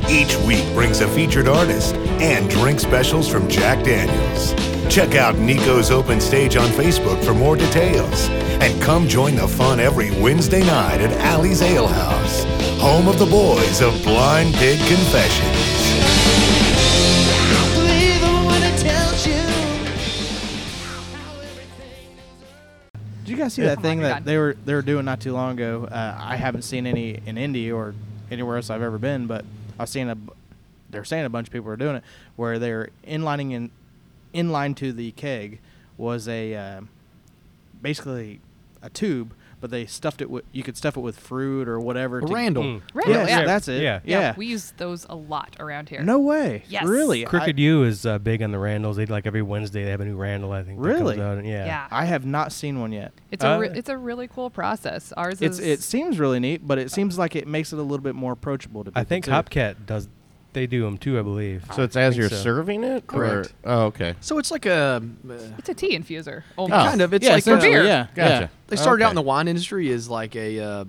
[0.10, 4.77] Each week brings a featured artist and drink specials from Jack Daniels.
[4.90, 8.30] Check out Nico's Open Stage on Facebook for more details.
[8.62, 12.44] And come join the fun every Wednesday night at Alley's Ale House,
[12.82, 15.88] home of the boys of Blind Pig Confessions.
[23.26, 24.08] Did you guys see Oh that thing God.
[24.10, 25.86] that they were they were doing not too long ago?
[25.92, 27.94] Uh, I haven't seen any in Indy or
[28.32, 29.44] anywhere else I've ever been, but
[29.78, 30.16] I've seen a.
[30.16, 30.32] b-
[30.90, 32.04] They're saying a bunch of people are doing it
[32.38, 33.70] where they're inlining
[34.34, 35.60] in, inline to the keg
[35.98, 36.82] was a, uh,
[37.82, 38.40] basically,
[38.82, 40.46] a tube, but they stuffed it with.
[40.52, 42.20] You could stuff it with fruit or whatever.
[42.20, 42.64] A to- Randall.
[42.64, 42.82] Mm.
[42.94, 43.44] Randall, Yes, yeah.
[43.46, 43.82] that's it.
[43.82, 44.00] Yeah.
[44.04, 44.20] yeah.
[44.20, 44.34] yeah.
[44.38, 46.04] we use those a lot around here.
[46.04, 46.64] no way.
[46.70, 46.86] Yes.
[46.86, 47.26] Really?
[47.26, 48.98] Crooked I, U is uh, big on the Randalls.
[48.98, 50.52] They like every Wednesday they have a new Randall.
[50.52, 50.80] I think.
[50.80, 51.20] that comes Really?
[51.22, 51.44] out.
[51.44, 51.66] Yeah.
[51.66, 51.88] Yeah.
[51.90, 53.14] I have not seen one yet.
[53.32, 55.12] It's a re- Uh, it's a really cool process.
[55.14, 57.82] Ours It's is it seems really neat, but it seems like it makes it a
[57.82, 59.02] little bit more approachable to people.
[59.02, 59.32] I think too.
[59.32, 60.08] Hopcat does.
[60.58, 61.64] They do them too, I believe.
[61.76, 62.36] So it's as you're so.
[62.38, 62.98] serving it?
[62.98, 63.54] or- Correct.
[63.64, 64.16] oh, okay.
[64.22, 66.42] So it's like a uh, it's a tea infuser.
[66.58, 67.14] Oh, kind of.
[67.14, 67.84] It's yeah, like essentially, beer.
[67.84, 68.50] yeah, Gotcha.
[68.68, 70.86] They started out in the wine industry as like a uh,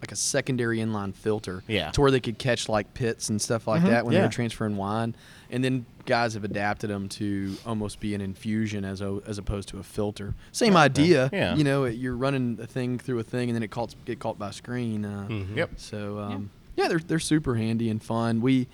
[0.00, 1.62] like a secondary inline filter.
[1.68, 1.92] Yeah.
[1.92, 4.26] To where they could catch like pits and stuff like Mhm, that when they yeah.
[4.26, 5.14] were transferring wine,
[5.48, 9.68] and then guys have adapted them to almost be an infusion as o- as opposed
[9.68, 10.34] to a filter.
[10.50, 11.30] Same idea.
[11.32, 11.54] Yeah.
[11.54, 14.18] You know, it, you're running a thing through a thing, and then it caught get
[14.18, 15.04] caught by a screen.
[15.04, 15.54] Uh, Mhm.
[15.56, 15.70] Yep.
[15.76, 18.40] So um, yeah, they're they're super handy and fun.
[18.40, 18.66] We.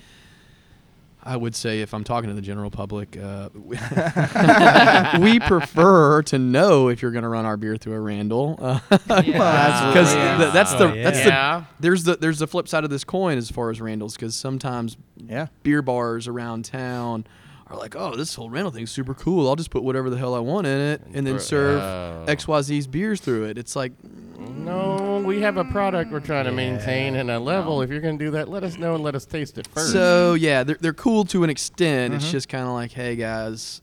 [1.23, 3.77] I would say if I'm talking to the general public, uh, we,
[5.21, 8.81] we prefer to know if you're going to run our beer through a Randall, uh,
[8.91, 9.91] Yeah.
[9.93, 10.39] because Yeah.
[10.39, 11.03] th- that's the Oh, yeah.
[11.05, 11.59] that's Yeah.
[11.61, 14.35] the there's the there's the flip side of this coin as far as Randalls because
[14.35, 15.49] sometimes Yeah.
[15.63, 17.27] beer bars around town
[17.67, 19.49] are like, oh, this whole Randall thing's super cool.
[19.49, 22.25] I'll just put whatever the hell I want in it and then serve oh.
[22.29, 23.59] XYZ's beers through it.
[23.59, 23.93] It's like,
[24.39, 24.97] No,
[25.31, 27.83] we have a product we're trying to maintain and a level.
[27.83, 29.93] If you're going to do that, let us know and let us taste it first.
[29.93, 32.13] so yeah, they're they're cool to an extent.
[32.13, 32.21] Mm-hmm.
[32.21, 33.81] It's just kind of like, hey guys.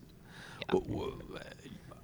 [0.69, 1.21] w- w-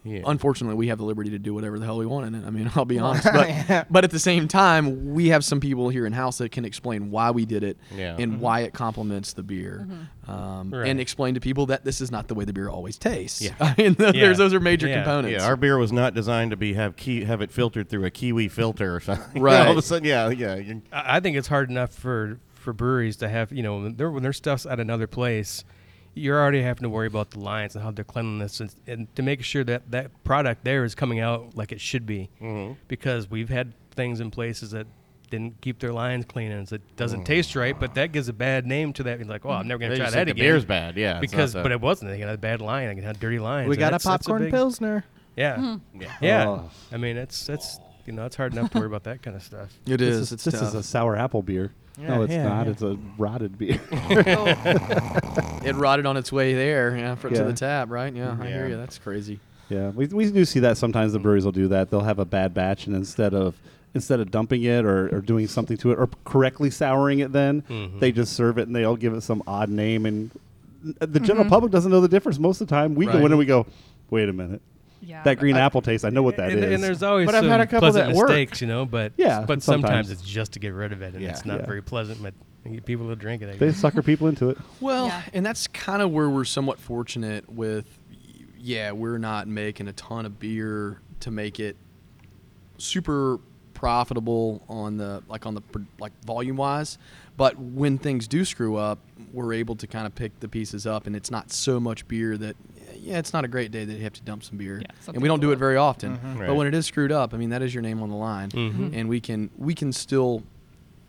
[0.06, 0.22] yeah.
[0.26, 2.46] Unfortunately, we have the liberty to do whatever the hell we want in it.
[2.46, 5.90] I mean, I'll be honest, but but at the same time, we have some people
[5.90, 8.16] here in house that can explain why we did it Yeah.
[8.20, 10.32] and why it complements the beer, Mm-hmm.
[10.32, 10.88] um, Right.
[10.90, 13.42] and explain to people that this is not the way the beer always tastes.
[13.42, 13.54] Yeah.
[13.60, 14.22] I mean, th- Yeah.
[14.26, 15.04] there's those are major Yeah.
[15.04, 15.42] components.
[15.42, 18.10] yeah, our beer was not designed to be have key have it filtered through a
[18.12, 19.42] kiwi filter or something.
[19.42, 19.66] Right.
[19.66, 20.56] All of a sudden, yeah, yeah.
[20.92, 24.10] I I think it's hard enough for for breweries to have you know when their
[24.12, 25.64] when their stuff's at another place,
[26.16, 29.22] you're already having to worry about the lines and how their cleanliness and, and to
[29.24, 32.76] make sure that that product there is coming out like it should be, Mhm.
[32.88, 34.86] because we've had things in places that
[35.30, 38.68] didn't keep their lines clean and it doesn't taste right, but that gives a bad
[38.68, 39.18] name to that.
[39.18, 40.44] You're like, oh, I'm never gonna try just that think again.
[40.46, 40.96] the beer's bad.
[40.98, 42.12] Yeah, because but it wasn't.
[42.12, 42.96] They had a bad line.
[42.96, 43.68] They had dirty lines.
[43.68, 45.04] We got a that's- that's popcorn big- pilsner.
[45.36, 46.12] Yeah, yeah.
[46.22, 46.48] yeah.
[46.48, 46.70] Oh.
[46.92, 49.42] I mean, it's it's you know it's hard enough to worry about that kind of
[49.42, 49.70] stuff.
[49.88, 50.18] It This is.
[50.22, 50.64] is, It's this tough.
[50.68, 51.72] is a sour apple beer.
[51.98, 52.66] Yeah, no, it's yeah, not.
[52.66, 52.72] yeah.
[52.72, 53.80] It's a rotted beer.
[55.64, 58.14] it rotted on its way there, yeah, for, to the tap, right?
[58.14, 58.78] Yeah, I hear you.
[58.78, 59.40] That's crazy.
[59.70, 61.14] yeah, we, we do see that sometimes.
[61.14, 61.90] The breweries will do that.
[61.92, 63.56] They'll have a bad batch, and instead of
[63.94, 67.62] instead of dumping it or, or doing something to it or correctly souring it, then
[67.70, 68.00] Mhm.
[68.00, 70.08] they just serve it and they'll give it some odd name.
[70.08, 70.32] And
[71.00, 71.50] the general Mm-hmm.
[71.50, 72.96] public doesn't know the difference most of the time.
[72.96, 73.68] We go in and we go,
[74.10, 74.64] wait a minute.
[75.06, 75.24] Yeah.
[75.24, 76.64] That green I- apple taste, I know what that is.
[76.64, 78.30] and, and there's always But I've had a couple pleasant that work.
[78.30, 78.86] mistakes, you know.
[78.86, 80.08] But Yeah, but sometimes.
[80.08, 80.12] sometimes.
[80.12, 81.30] it's just to get rid of it, and Yeah.
[81.32, 81.66] it's not Yeah.
[81.66, 82.22] very pleasant.
[82.24, 82.34] But
[82.70, 83.50] get people to drink it.
[83.50, 83.78] I they guess.
[83.78, 84.58] sucker people into it.
[84.80, 85.22] Well, Yeah.
[85.34, 88.00] and that's kind of where we're somewhat fortunate with.
[88.58, 91.76] Yeah, we're not making a ton of beer to make it
[92.78, 93.40] super
[93.74, 95.62] profitable on the like on the
[96.00, 96.98] like volume wise,
[97.36, 99.00] but when things do screw up,
[99.34, 102.38] we're able to kind of pick the pieces up, and it's not so much beer
[102.38, 102.56] that
[103.00, 105.22] yeah, it's not a great day that you have to dump some beer, Yeah, and
[105.22, 106.20] we don't do it very often.
[106.38, 106.48] Right.
[106.48, 108.50] But when it is screwed up, I mean that is your name on the line,
[108.50, 108.92] Mhm.
[108.94, 110.44] and we can we can still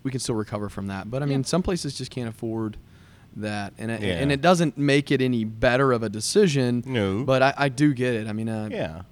[0.03, 1.11] we can still recover from that.
[1.11, 1.47] But I mean, Yeah.
[1.47, 2.77] some places just can't afford
[3.37, 4.15] that, and it, Yeah.
[4.15, 6.83] and it doesn't make it any better of a decision.
[6.87, 7.25] No.
[7.25, 8.29] But I, I do get it.
[8.29, 9.03] I mean, uh, yeah.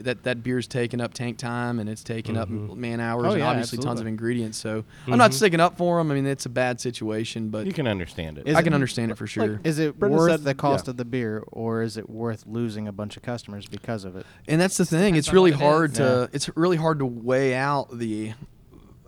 [0.00, 2.76] That that beer's taking up tank time and it's taking up Mhm.
[2.76, 4.58] man hours Oh, and yeah, obviously tons of ingredients.
[4.58, 5.34] So I'm not Mhm.
[5.34, 6.10] sticking up for them.
[6.10, 8.48] I mean, it's a bad situation, but You can understand it.
[8.48, 9.60] Is I it- can understand it for sure.
[9.64, 10.90] Is it Brenda worth said- the cost yeah.
[10.92, 14.26] of the beer, or is it worth losing a bunch of customers because of it?
[14.46, 15.14] and that's the thing.
[15.14, 15.96] Depends It's really what it hard is.
[15.98, 18.32] to it's really hard to weigh out the.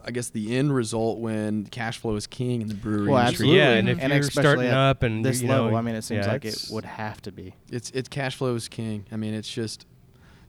[0.02, 3.48] I guess the end result when cash flow is king in the brewery Well, industry.
[3.48, 3.58] absolutely.
[3.58, 6.00] Yeah, and if And you're starting up and This you know, level, I mean, it
[6.02, 7.54] seems yeah, like it would have to be.
[7.70, 9.04] It's it's cash flow is king.
[9.12, 9.84] I mean, it's just,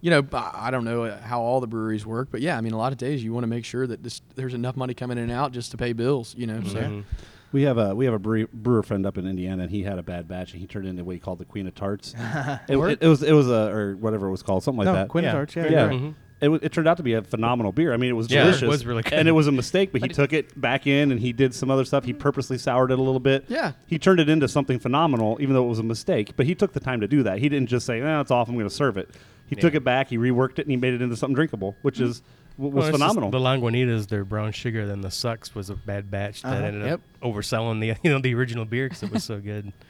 [0.02, 2.74] you know, I I don't know how all the breweries work, but yeah, I mean,
[2.74, 5.18] a lot of days you want to make sure that this, there's enough money coming
[5.18, 6.36] in and out just to pay bills.
[6.38, 7.04] You know, so Mhm.
[7.54, 10.00] We have a we have a brewer, brewer friend up in Indiana, and he had
[10.00, 12.14] a bad batch, and he turned into what he called the Queen of Tarts.
[12.70, 14.94] it, it, it was it was a or whatever it was called, something like no,
[14.94, 15.10] that.
[15.10, 15.32] Quinn Yeah.
[15.34, 15.64] Tarts, yeah.
[15.64, 15.70] Yeah.
[15.70, 16.00] you're right.
[16.02, 16.14] Mhm.
[16.40, 17.92] it, wa- it turned out to be a phenomenal beer.
[17.94, 18.70] I mean, it was Yeah, it delicious.
[18.70, 19.14] was really good.
[19.14, 21.70] And it was a mistake, but he took it back in and he did some
[21.70, 22.06] other stuff.
[22.06, 23.44] He purposely soured it a little bit.
[23.50, 23.74] Yeah.
[23.86, 26.32] He turned it into something phenomenal, even though it was a mistake.
[26.38, 27.40] But he took the time to do that.
[27.40, 28.48] He didn't just say, "No, it's off.
[28.48, 29.10] I'm going to serve it."
[29.52, 30.08] He took it back.
[30.10, 32.24] He reworked it and he made it into something drinkable, which is
[32.58, 33.30] w- was Well, phenomenal.
[33.30, 36.66] The Lagunitas, their brown sugar, then the Sucks was a bad batch that Uh-huh.
[36.66, 36.94] ended Yep.
[36.94, 39.72] up overselling the you know the original beer because it was so good.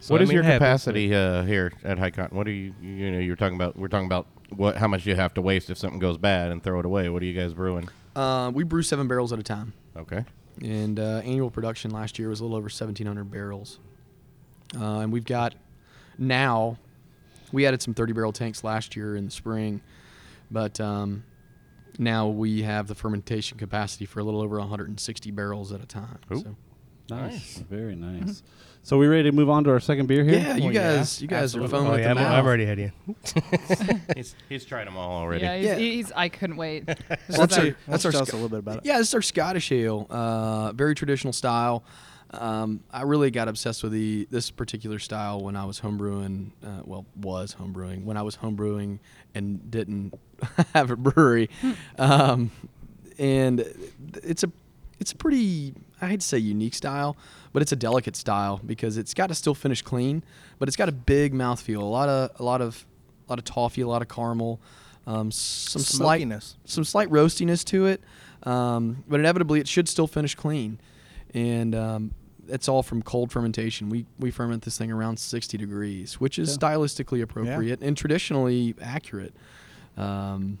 [0.00, 2.36] So, what I is mean, your capacity uh, here at High Cotton?
[2.36, 3.74] What are you you know you're talking about?
[3.74, 6.62] We're talking about what how much you have to waste if something goes bad and
[6.62, 7.08] throw it away.
[7.08, 7.88] What are you guys brewing?
[8.14, 10.24] Uh, we brew seven barrels at a time, Okay.
[10.60, 13.78] and uh, annual production last year was a little over 1,700 barrels.
[14.78, 15.54] Uh, and we've got
[16.18, 16.76] now,
[17.54, 19.80] we added some 30 barrel tanks last year in the spring,
[20.50, 21.24] but um,
[21.98, 26.18] now we have the fermentation capacity for a little over 160 barrels at a time.
[26.32, 26.40] Ooh.
[26.40, 26.56] So.
[27.08, 28.42] nice, very nice.
[28.82, 30.34] So we ready to move on to our second beer here?
[30.34, 31.68] Yeah, you Well, yeah, guys, you guys are absolutely.
[31.70, 32.32] foaming Oh at yeah, the I'm, mouth.
[32.38, 32.92] I'm already had you.
[34.14, 35.42] he's he's tried them all already.
[35.44, 35.74] Yeah, he's, Yeah.
[35.76, 36.84] he's I couldn't wait.
[36.88, 38.82] Well, That's that's our, our- that's our tell us a little bit about it.
[38.84, 40.06] Yeah, this is our Scottish ale.
[40.10, 41.82] Uh, very traditional style.
[42.40, 46.50] Um, I really got obsessed with the this particular style when I was homebrewing.
[46.64, 48.98] Uh, well, was homebrewing when I was homebrewing
[49.34, 50.14] and didn't
[50.74, 51.50] have a brewery.
[51.98, 52.50] um,
[53.18, 53.64] and
[54.22, 54.50] it's a
[54.98, 57.16] it's a pretty I hate to say unique style,
[57.52, 60.22] but it's a delicate style because it's got to still finish clean,
[60.58, 62.84] but it's got a big mouthfeel, a lot of a lot of
[63.28, 64.60] a lot of toffee, a lot of caramel,
[65.06, 66.20] um, some slight
[66.64, 68.02] some slight roastiness to it,
[68.44, 70.78] um, but inevitably it should still finish clean,
[71.32, 72.14] and um,
[72.48, 73.88] it's all from cold fermentation.
[73.88, 79.34] We we ferment this thing around 60 degrees, which is stylistically appropriate and traditionally accurate.
[79.96, 80.58] Um,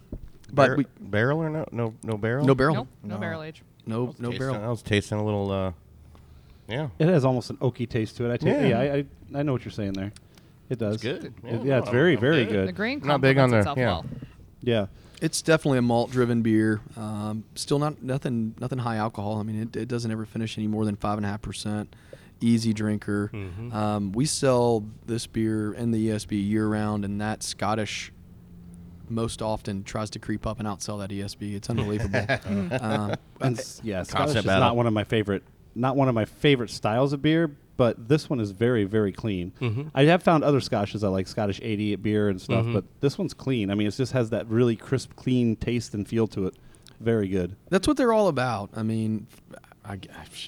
[0.52, 2.44] but Bar- we barrel or no no no barrel?
[2.46, 3.20] no barrel, nope, no, No.
[3.20, 3.62] barrel age.
[3.86, 4.64] no no Tasting- barrel.
[4.64, 5.50] I was tasting a little.
[5.50, 5.72] Uh,
[6.68, 6.88] yeah.
[6.98, 8.42] It has almost an oaky taste to it.
[8.42, 8.66] I Yeah.
[8.66, 9.04] yeah, I, I,
[9.40, 10.12] I know what you're saying there.
[10.70, 11.02] It does.
[11.02, 11.24] good.
[11.26, 12.52] It- Yeah, Yeah, it's very, very good.
[12.52, 12.68] good.
[12.68, 13.86] The grain Not big on complements the- yeah.
[13.86, 14.06] well.
[14.62, 14.86] Yeah.
[15.24, 16.82] It's definitely a malt driven beer.
[16.98, 19.38] Um, still not nothing nothing high alcohol.
[19.38, 21.96] I mean, it, it doesn't ever finish any more than five and a half percent.
[22.42, 23.30] Easy drinker.
[23.72, 28.12] Um, we sell this beer in the ESB year round, and that Scottish
[29.08, 31.54] most often tries to creep up and outsell that ESB.
[31.54, 32.26] It's unbelievable.
[32.80, 34.60] um, And yeah, Scottish is battle.
[34.60, 35.42] not one of my favorite,
[35.74, 39.52] not one of my favorite styles of beer, but this one is very, very clean.
[39.60, 39.88] Mm-hmm.
[39.94, 43.34] I have found other Scotches I like Scottish 80 beer and stuff, but this one's
[43.34, 43.70] clean.
[43.70, 46.54] I mean, it just has that really crisp, clean taste and feel to it.
[47.00, 47.56] Very good.
[47.70, 48.70] That's what they're all about.
[48.74, 49.26] I mean,
[49.84, 49.98] I,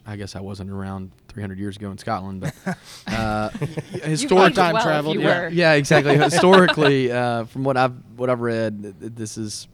[0.06, 4.72] I guess I wasn't around 300 years ago in Scotland, but uh, historic aged time
[4.72, 5.48] well if traveled, yeah.
[5.48, 6.16] Yeah, exactly.
[6.18, 9.68] Historically, uh, from what I've what I've read, th- th- this is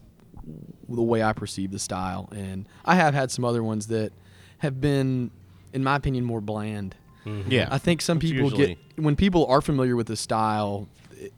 [0.89, 4.13] the way I perceive the style, and I have had some other ones that
[4.59, 5.31] have been,
[5.73, 6.97] in my opinion, more bland.
[7.25, 7.69] Yeah.
[7.71, 10.89] I think some It's people usually- get when people are familiar with the style,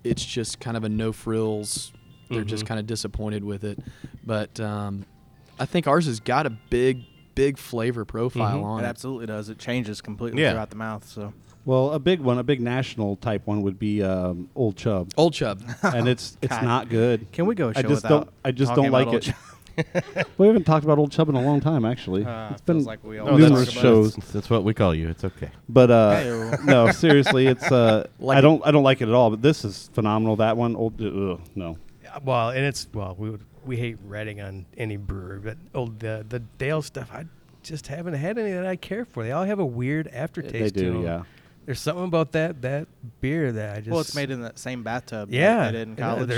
[0.03, 1.93] it's just kind of a no frills.
[2.31, 3.79] They're just kind of disappointed with it,
[4.25, 5.05] but um,
[5.61, 7.05] I think ours has got a big,
[7.37, 8.89] big flavor profile on It it.
[8.89, 9.49] absolutely does.
[9.51, 10.53] It changes completely Yeah.
[10.53, 11.07] throughout the mouth.
[11.07, 11.33] So
[11.65, 15.35] Well, a big one, a big national type one would be um, Old Chub, Old
[15.35, 15.63] Chub.
[15.83, 16.65] and it's it's God.
[16.65, 17.31] not good.
[17.31, 18.31] can we go a show I just without don't.
[18.45, 19.33] I just don't like it.
[19.77, 22.25] Old we haven't talked about Old Chub in a long time, actually.
[22.25, 24.15] Uh, it's been like we No, always numerous talk about shows.
[24.17, 25.09] That's, that's what we call you.
[25.09, 25.51] It's okay.
[25.69, 29.31] But uh, no, seriously, it's uh, Like I don't I don't like it at all.
[29.31, 30.37] But this is phenomenal.
[30.37, 31.79] That one, old, ugh, no.
[32.03, 36.01] Yeah, Well, and it's well, we would, we hate ratting on any brewer, but old
[36.01, 37.25] the the Dale stuff, I
[37.63, 39.25] just haven't had any that I care for.
[39.25, 40.75] They all have a weird aftertaste.
[40.75, 41.03] They to do, 'em.
[41.03, 41.23] yeah.
[41.67, 42.89] There's something about that that
[43.23, 45.31] beer that I just Well, it's made in that same bathtub.
[45.31, 46.31] like yeah, they did in yeah, college.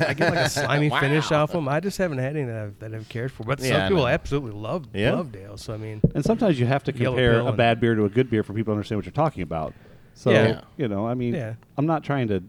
[0.00, 1.68] I get like a slimy finish off them.
[1.68, 3.44] I just haven't had any that I've, that I've cared for.
[3.44, 5.12] But Yeah, some people absolutely love Yeah.
[5.14, 5.56] love Dale.
[5.56, 8.28] So I mean, And sometimes you have to compare a bad beer to a good
[8.28, 9.72] beer for people to understand what you're talking about.
[10.14, 10.62] So Yeah.
[10.76, 11.54] you know, I mean, Yeah.
[11.78, 12.42] I'm not trying to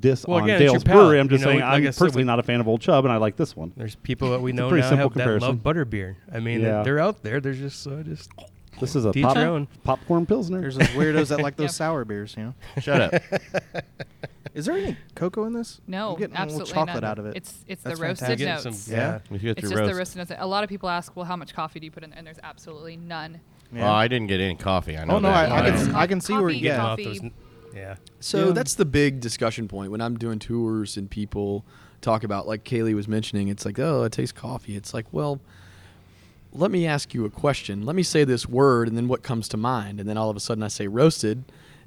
[0.00, 1.18] diss Well, on again, Dale's Brewery.
[1.20, 3.04] I'm just you know, saying like I'm personally we- not a fan of Old Chub,
[3.04, 3.72] and I like this one.
[3.76, 6.16] there's people that we know now simple have, that love butter beer.
[6.32, 6.82] I mean, Yeah.
[6.84, 7.40] they're out there.
[7.40, 8.30] They're just so just
[8.80, 9.68] This is a Teach pop, your own.
[9.84, 10.60] popcorn pilsner.
[10.60, 11.70] There's those weirdos that like those Yep.
[11.72, 12.34] sour beers.
[12.36, 13.22] You know, Shut up.
[14.54, 15.80] is there any cocoa in this?
[15.86, 17.10] No, I'm getting a little absolutely chocolate not.
[17.10, 17.36] out of it.
[17.36, 18.38] It's it's That's the roasted fantastic.
[18.38, 18.78] getting notes.
[18.84, 19.18] some- Yeah.
[19.30, 19.92] If you get It's your just roast.
[19.92, 20.32] the roasted notes.
[20.38, 22.10] A lot of people ask, well, how much coffee do you put in?
[22.10, 22.18] There?
[22.18, 23.40] And there's absolutely none.
[23.72, 24.96] Well, oh, I didn't get any coffee.
[24.96, 25.50] I know Oh no, that.
[25.52, 25.76] I, I Yeah.
[25.84, 26.80] can I can see where Coffee, you get get.
[26.80, 26.98] off.
[26.98, 27.18] off those.
[27.20, 27.32] Coffee.
[27.74, 27.96] Yeah.
[28.20, 28.52] So Yeah.
[28.52, 31.64] that's the big discussion point when I'm doing tours and people
[32.00, 34.74] talk about, like Cayleigh was mentioning, it's like, oh, it tastes coffee.
[34.76, 35.40] It's like, well,
[36.52, 37.84] let me ask you a question.
[37.84, 40.00] Let me say this word, and then what comes to mind?
[40.00, 41.44] And then all of a sudden I say roasted,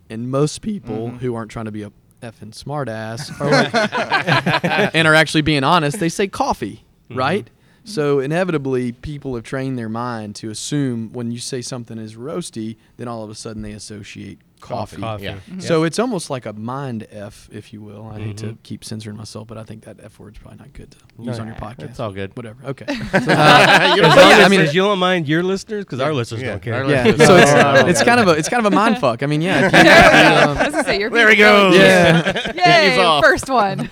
[0.09, 1.17] and most people mm-hmm.
[1.17, 5.99] who aren't trying to be a effing smartass are like, and are actually being honest,
[5.99, 7.17] they say coffee, mm-hmm.
[7.17, 7.49] right?
[7.83, 12.77] So inevitably, people have trained their mind to assume when you say something is roasty,
[12.97, 14.97] then all of a sudden they associate coffee.
[14.97, 15.23] Coffee.
[15.25, 15.33] Yeah.
[15.35, 15.59] Mm-hmm.
[15.59, 18.07] So it's almost like a mind F, if you will.
[18.13, 18.57] I hate to Mhm.
[18.63, 21.47] keep censoring myself, but I think that F word's probably not good to use on
[21.47, 21.89] your podcast.
[21.89, 22.35] It's all good.
[22.37, 22.63] Whatever.
[22.65, 22.85] Okay.
[22.93, 26.51] You Uh, don't As I mean, you don't mind your listeners, because our listeners Yeah,
[26.51, 26.75] don't care.
[26.83, 27.03] our yeah.
[27.05, 29.23] listeners- So it's it's kind of a it's kind of a mind fuck.
[29.23, 29.65] I mean, yeah.
[29.67, 31.79] If you, I was say, you're There he being really- goes.
[31.79, 33.17] yeah.
[33.17, 33.21] Yay!
[33.21, 33.89] First one.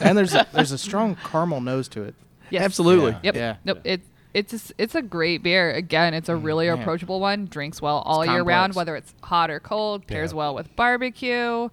[0.00, 2.14] and there's a, there's a strong caramel nose to it.
[2.50, 2.62] Yes.
[2.64, 3.16] Absolutely.
[3.22, 3.36] Yep.
[3.36, 3.56] Yeah.
[3.64, 3.80] Nope.
[3.84, 4.00] It
[4.34, 5.70] it's a, s- it's a great beer.
[5.72, 6.78] Again, it's a really man.
[6.80, 7.46] approachable one.
[7.46, 10.06] Drinks well all year round, whether it's hot or cold.
[10.06, 10.36] Pairs Yeah.
[10.38, 11.68] well with barbecue.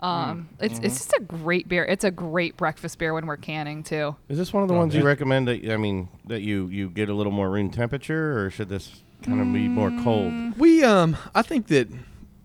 [0.00, 1.82] Um, it's it's just a great beer.
[1.84, 4.14] It's a great breakfast beer when we're canning too.
[4.28, 6.90] Is this one of the Oh, ones you recommend that I mean that you you
[6.90, 10.58] get a little more room temperature, or should this kind of be more cold?
[10.58, 11.88] We um I think that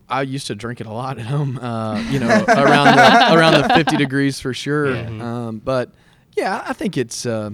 [0.07, 1.57] I used to drink it a lot at home.
[1.57, 4.95] Uh, you know, around the around the 50 degrees for sure.
[4.95, 5.89] Um, but
[6.37, 7.51] yeah, I think it's uh,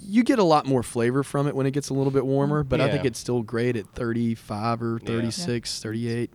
[0.00, 2.62] you get a lot more flavor from it when it gets a little bit warmer,
[2.64, 6.30] but I think it's still great at 35 or 36, 38.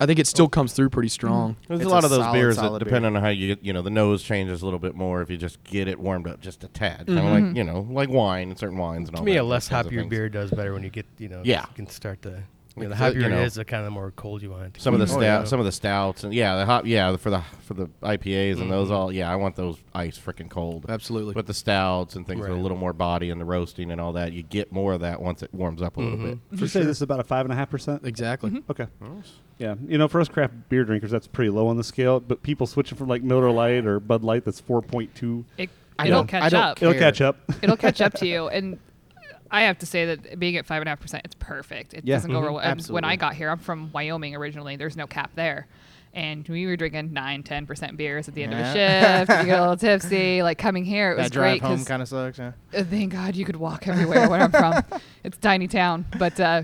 [0.00, 1.56] I think it still comes through pretty strong.
[1.68, 3.04] There's It's a lot a of those solid, beers that, solid beer.
[3.06, 5.36] on how you get, you know, the nose changes a little bit more if you
[5.36, 7.06] just get it warmed up just a tad.
[7.06, 7.46] Kind of Mm-hmm.
[7.48, 9.42] like, you know, like wine and certain wines and all To me, that.
[9.42, 11.62] a less kinds of hoppier beer does better when you get, you know, Yeah.
[11.68, 12.42] you can start to,
[12.76, 14.50] you know, the Like, so, you know, it is, the kind of more cold you
[14.50, 15.12] want it to Some of the be.
[15.12, 15.44] Oh, stout, yeah.
[15.44, 18.70] some of the stouts, and yeah, the hop, yeah, for the for the IPAs and
[18.70, 18.92] those Mhm.
[18.92, 20.86] all, yeah, I want those ice freaking cold.
[20.88, 21.34] Absolutely.
[21.34, 24.12] But the stouts and things with a little more body and the roasting and all
[24.12, 26.38] that, you get more of that once it warms up a little bit.
[26.50, 28.02] Would you say this is about a five and a half percent?
[28.04, 28.62] exactly.
[28.70, 28.86] Okay.
[29.58, 32.20] Yeah, you know, for us craft beer drinkers, that's pretty low on the scale.
[32.20, 35.46] But people switching from like Miller Lite or Bud Light, that's four point two.
[35.56, 36.82] It, I it'll don't- catch up.
[36.82, 37.38] It'll catch up.
[37.62, 38.48] it'll catch up to you.
[38.48, 38.78] And
[39.50, 41.94] I have to say that being at five and a half percent, it's perfect.
[41.94, 42.16] It Yeah.
[42.16, 42.44] doesn't go Mhm.
[42.44, 42.52] over.
[42.52, 42.76] well.
[42.94, 44.76] When I got here, I'm from Wyoming originally.
[44.76, 45.66] There's no cap there.
[46.14, 49.18] And we were drinking nine, ten percent beers at the end of a Yeah.
[49.24, 49.40] shift.
[49.40, 50.42] you get a little tipsy.
[50.42, 52.38] Like coming here, it was that drive great home kind of sucks.
[52.38, 52.52] Yeah.
[52.74, 54.82] uh, thank God you could walk everywhere where I'm from.
[55.24, 56.62] It's a tiny town, but uh,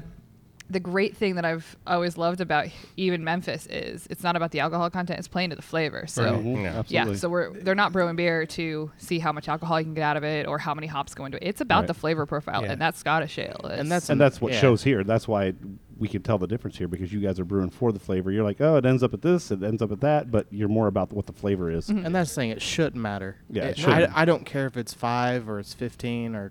[0.72, 4.60] the great thing that I've always loved about even Memphis is it's not about the
[4.60, 6.06] alcohol content; it's playing to the flavor.
[6.06, 6.24] So.
[6.24, 6.44] Right.
[6.44, 7.06] Mhm, Yeah.
[7.06, 10.02] Yeah, so we're they're not brewing beer to see how much alcohol you can get
[10.02, 11.46] out of it or how many hops go into it.
[11.46, 11.86] It's about Right.
[11.88, 12.72] the flavor profile, Yeah.
[12.72, 13.60] and that's Scottish ale.
[13.64, 14.60] It's- And that's and that's what Yeah.
[14.60, 15.04] shows here.
[15.04, 15.54] That's why
[15.98, 18.32] we can tell the difference here because you guys are brewing for the flavor.
[18.32, 20.68] You're like, oh, it ends up at this, it ends up at that, but you're
[20.68, 21.88] more about what the flavor is.
[21.88, 22.06] Mm-hmm.
[22.06, 22.50] And that's the thing.
[22.50, 23.36] It shouldn't matter.
[23.48, 24.16] Yeah, it It- shouldn't.
[24.16, 26.50] I, I don't care if it's five or it's fifteen or.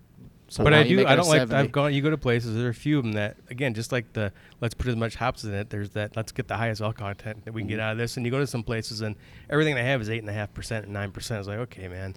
[0.58, 1.06] But I do.
[1.06, 1.40] I don't like.
[1.40, 1.56] 70.
[1.56, 1.94] I've gone.
[1.94, 2.56] You go to places.
[2.56, 5.16] There are a few of them that, again, just like the let's put as much
[5.16, 5.70] hops in it.
[5.70, 6.16] There's that.
[6.16, 8.18] Let's get the highest alcohol content that we can get out of this.
[8.18, 9.16] And you go to some places and
[9.50, 11.40] everything they have is eight and a half percent and nine percent.
[11.40, 12.16] It's like, okay, man.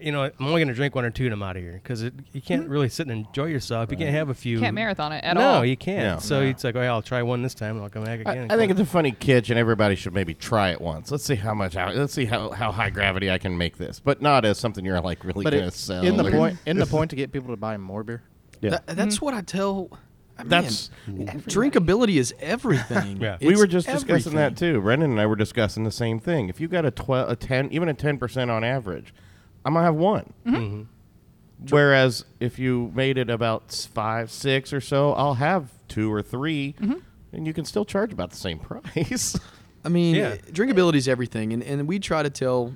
[0.00, 1.80] You know, I'm only going to drink one or two and I'm out of here
[1.82, 2.70] because you can't hmm.
[2.70, 3.90] really sit and enjoy yourself.
[3.90, 4.52] You can't have a few.
[4.52, 5.54] you can't marathon it at no, all.
[5.56, 6.02] No, you can't.
[6.02, 6.18] Yeah.
[6.18, 6.46] So No.
[6.46, 8.50] it's like, oh, yeah, I'll try one this time and I'll come back again.
[8.50, 11.10] I think it's a funny kitsch, and everybody should maybe try it once.
[11.10, 11.74] Let's see how much.
[11.74, 15.00] Let's see how, how high gravity I can make this, but not as something you're
[15.00, 16.04] like really gonna sell.
[16.04, 18.22] in the or- point, in the point to get people to buy more beer.
[18.60, 18.70] Yeah.
[18.70, 19.24] That, that's mm-hmm.
[19.24, 19.90] what I tell.
[20.38, 23.16] man, That's drinkability is everything.
[23.20, 23.38] Yeah.
[23.40, 24.80] we were just discussing that too.
[24.80, 26.48] Brendan and I were discussing the same thing.
[26.48, 29.14] If you got a twelve, a ten, even a ten percent on average,
[29.64, 30.32] I'm gonna have one.
[30.46, 30.56] Mm-hmm.
[30.56, 30.82] mm-hmm.
[31.70, 36.74] Whereas if you made it about five, six or so, I'll have two or 3
[36.78, 36.94] mm-hmm.
[37.32, 39.38] and you can still charge about the same price.
[39.84, 40.36] I mean, Yeah.
[40.36, 42.74] drinkability is everything, and, and we try to tell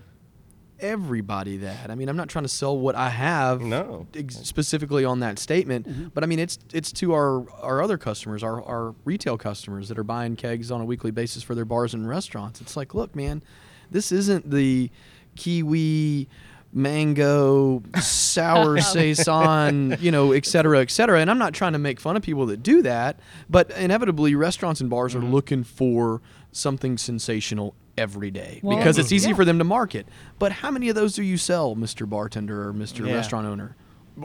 [0.81, 1.91] everybody that.
[1.91, 4.07] I mean, I'm not trying to sell what I have No.
[4.15, 6.09] ex- specifically on that statement, mm-hmm.
[6.15, 9.99] but I mean, it's it's to our our other customers, our our retail customers that
[9.99, 12.61] are buying kegs on a weekly basis for their bars and restaurants.
[12.61, 13.43] It's like, look, man,
[13.91, 14.91] this isn't the
[15.37, 16.29] kiwi
[16.73, 21.99] mango sour saison you know et cetera et cetera and i'm not trying to make
[21.99, 25.33] fun of people that do that but inevitably restaurants and bars are mm-hmm.
[25.33, 26.21] looking for
[26.53, 29.37] something sensational every day Well, because it's easy yeah.
[29.37, 30.07] for them to market
[30.39, 33.15] but how many of those do you sell mr bartender or mr Yeah.
[33.15, 33.75] restaurant owner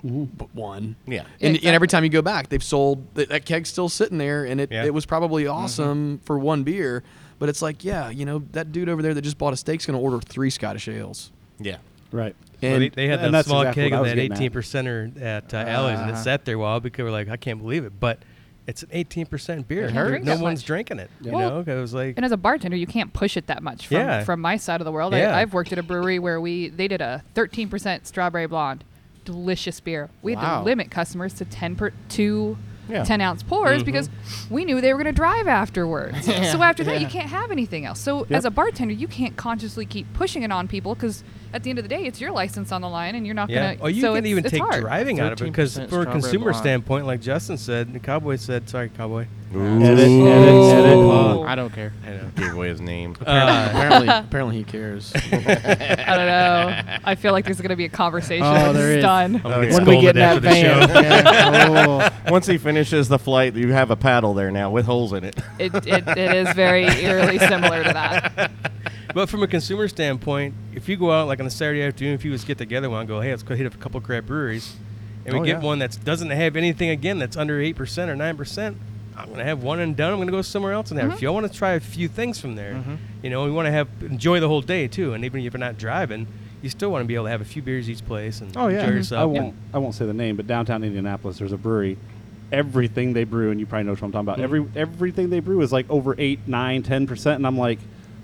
[0.02, 1.26] but one yeah.
[1.42, 4.44] and, Yeah, and every time you go back, they've sold that, keg's still sitting there,
[4.46, 4.86] and it, Yeah.
[4.86, 6.26] it was probably awesome mm-hmm.
[6.26, 7.04] for one beer.
[7.40, 9.86] But it's like, yeah, you know, that dude over there that just bought a steak's
[9.86, 11.32] going to order three Scottish ales.
[11.60, 11.78] Yeah.
[12.14, 12.36] Right.
[12.62, 14.38] Well, And they, they had and that small exactly keg what of that getting at.
[14.38, 16.24] 18 percenter at uh, Alley's, and it Uh-huh.
[16.24, 18.20] sat there a while because we're like, I can't believe it, but
[18.68, 19.90] it's an 18 percent beer.
[19.90, 20.66] Can't drink No that one's much.
[20.68, 21.10] drinking it.
[21.22, 23.48] You Well, know, 'Cause it was like, And as a bartender, you can't push it
[23.48, 24.24] that much from, Yeah.
[24.24, 25.14] from my side of the world.
[25.14, 25.36] Yeah.
[25.36, 28.86] I, I've worked at a brewery where we they did a 13% strawberry blonde,
[29.26, 30.10] delicious beer.
[30.22, 32.58] We had to limit customers to 10 per two
[32.90, 33.04] Yeah.
[33.06, 33.86] 10 ounce pours Mhm.
[33.86, 34.10] because
[34.50, 36.26] we knew they were going to drive afterwards.
[36.52, 38.00] so after that, you can't have anything else.
[38.00, 38.32] So Yep.
[38.32, 41.24] as a bartender, you can't consciously keep pushing it on people because
[41.54, 43.50] at the end of the day, it's your license on the line, and you're not
[43.50, 43.66] yeah.
[43.66, 43.84] going to.
[43.84, 44.82] Oh, you so can it's, even it's take hard.
[44.82, 46.58] driving out of it because 13% for a consumer blonde.
[46.58, 49.28] standpoint, like Justin said, the cowboy said, sorry, cowboy.
[49.54, 50.98] Edit, edit, edit.
[50.98, 51.44] Ooh.
[51.44, 51.94] I don't care.
[52.04, 52.32] I know.
[52.36, 53.16] Gave away his name.
[53.22, 55.14] Uh, apparently, apparently he cares.
[55.16, 56.98] I don't know.
[57.04, 58.44] I feel like there's gonna be a conversation.
[58.44, 59.04] Oh, when there it's is.
[59.04, 59.42] done.
[59.46, 61.04] I'm When we get that after van.
[61.04, 62.10] yeah.
[62.26, 62.32] Oh.
[62.32, 65.38] Once he finishes the flight, you have a paddle there now with holes in it.
[65.60, 68.52] It, it, it is very eerily similar to that.
[69.14, 72.26] But from a consumer standpoint, if you go out like on a Saturday afternoon, if
[72.26, 74.28] you just get together one, and go, hey, let's go hit up a couple craft
[74.28, 74.76] breweries,
[75.26, 75.68] and we Oh, get yeah.
[75.68, 78.78] one that doesn't have anything again that's under eight percent or nine percent.
[79.16, 80.12] I'm gonna have one and done.
[80.12, 81.14] I'm gonna go somewhere else and have.
[81.14, 82.84] If you want to try a few things from there,
[83.22, 85.14] you know, we want to have enjoy the whole day too.
[85.14, 86.26] And even if you're not driving,
[86.64, 88.70] you still want to be able to have a few beers each place and Oh
[88.70, 89.22] yeah, enjoy yourself.
[89.22, 89.56] I won't.
[89.72, 91.98] I won't say the name, but downtown Indianapolis, there's a brewery.
[92.52, 94.38] Everything they brew, and you probably know what I'm talking about.
[94.40, 94.44] Mhm.
[94.44, 97.78] Every everything they brew is like over eight, nine, ten percent, and I'm like,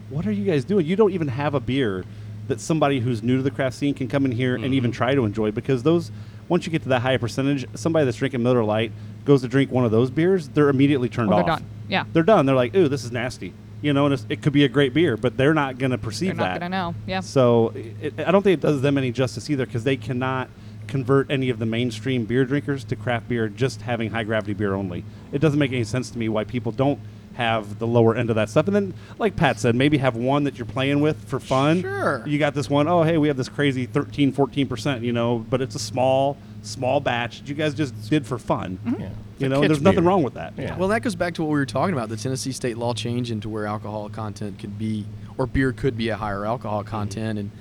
[0.10, 0.86] what are you guys doing?
[0.86, 2.04] You don't even have a beer
[2.48, 4.74] that somebody who's new to the craft scene can come in here and Mm-hmm.
[4.74, 6.12] even try to enjoy because those.
[6.48, 8.92] Once you get to that higher percentage, somebody that's drinking Miller Lite
[9.24, 11.46] goes to drink one of those beers, they're immediately turned off.
[11.46, 11.66] they're done.
[11.88, 12.06] Yeah.
[12.12, 12.48] They're done.
[12.48, 13.54] They're like, ooh, this is nasty.
[13.84, 15.98] You know, and it's, it could be a great beer, but they're not going to
[16.00, 16.60] perceive that.
[16.60, 16.96] They're not gonna know.
[17.06, 17.20] Yeah.
[17.20, 20.50] So it, I don't think it does them any justice either because they cannot
[20.88, 24.74] convert any of the mainstream beer drinkers to craft beer just having high gravity beer
[24.74, 25.06] only.
[25.32, 27.00] It doesn't make any sense to me why people don't
[27.40, 28.68] have the lower end of that stuff.
[28.68, 31.82] And then, like Pat said, maybe have one that you're playing with for fun.
[31.82, 32.22] Sure.
[32.28, 35.62] You got this one, oh, hey, we have this crazy 13, 14%, you know, but
[35.62, 38.78] it's a small, small batch that you guys just did for fun.
[38.86, 39.02] Mm-hmm.
[39.02, 39.10] Yeah.
[39.40, 40.10] You It's know, kitsch there's nothing beer.
[40.10, 40.54] wrong with that.
[40.58, 40.78] Yeah.
[40.78, 43.32] Well, that goes back to what we were talking about the Tennessee state law change
[43.32, 45.06] into where alcohol content could be,
[45.38, 46.90] or beer could be a higher alcohol Mm-hmm.
[46.92, 47.40] content.
[47.40, 47.52] And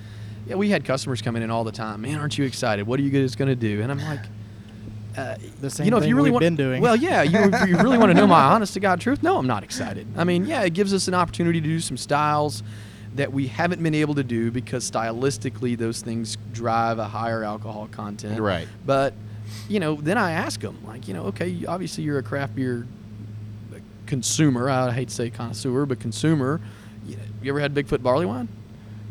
[0.48, 2.00] yeah, we had customers coming in all the time.
[2.00, 2.86] Man, aren't you excited?
[2.86, 3.80] What are you guys going to do?
[3.82, 4.20] And I'm like,
[5.16, 6.82] uh, The same you know, if you really we've want, been doing.
[6.82, 9.22] Well, yeah, you, you really want to know my honest to God truth.
[9.22, 10.06] No, I'm not excited.
[10.16, 12.62] I mean, yeah, it gives us an opportunity to do some styles
[13.14, 17.88] that we haven't been able to do because stylistically those things drive a higher alcohol
[17.90, 18.38] content.
[18.40, 18.68] Right.
[18.84, 19.14] But
[19.68, 22.86] you know, then I ask them, like, you know, okay, obviously you're a craft beer
[24.06, 24.68] consumer.
[24.68, 26.60] I hate to say connoisseur, but consumer.
[27.06, 28.48] You, you ever had Bigfoot barley wine?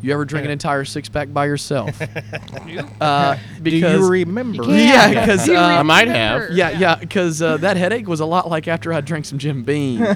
[0.00, 2.00] You ever drink an entire six pack by yourself?
[3.00, 4.62] uh, Do you remember?
[4.64, 5.26] You Yeah, can't.
[5.30, 6.46] 'cause, You uh, I might remember.
[6.48, 6.56] have.
[6.56, 9.64] yeah, yeah, because uh, that headache was a lot like after I drank some Jim
[9.64, 10.00] Beam.
[10.00, 10.14] Yeah.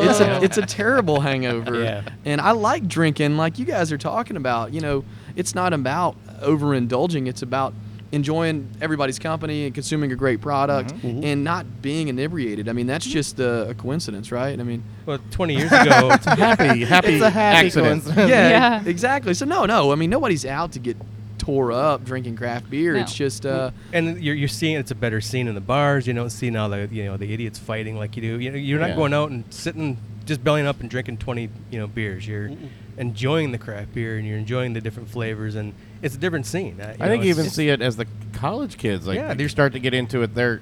[0.00, 0.24] uh, it's Oh.
[0.24, 1.82] a it's a terrible hangover.
[1.82, 2.02] Yeah.
[2.24, 4.72] And I like drinking, like you guys are talking about.
[4.72, 5.04] You know,
[5.36, 7.28] it's not about overindulging.
[7.28, 7.74] It's about
[8.12, 11.06] enjoying everybody's company and consuming a great product mm-hmm.
[11.08, 11.24] Mm-hmm.
[11.24, 12.68] and not being inebriated.
[12.68, 13.12] I mean, that's mm-hmm.
[13.12, 14.58] just a, a coincidence, right?
[14.58, 18.04] I mean, Well, 20 years ago, happy, happy, It's a happy accident.
[18.04, 18.30] coincidence.
[18.30, 18.84] yeah, Yeah.
[18.84, 19.34] exactly.
[19.34, 19.92] So no, no.
[19.92, 20.96] I mean, nobody's out to get
[21.38, 22.94] tore up drinking craft beer.
[22.94, 23.00] No.
[23.00, 26.06] It's just uh, and you're, you're seeing it's a better scene in the bars.
[26.06, 28.38] You don't see all the you know the idiots fighting like you do.
[28.38, 28.96] You know, you're not Yeah.
[28.96, 32.26] going out and sitting just bellying up and drinking 20 you know beers.
[32.28, 32.52] You're
[32.96, 35.72] enjoying the craft beer and you're enjoying the different flavors and
[36.02, 36.80] it's a different scene.
[36.80, 39.06] Uh, I know, think you even see it as the college kids.
[39.06, 40.34] Like, Yeah, they're- start to get into it.
[40.34, 40.60] They're,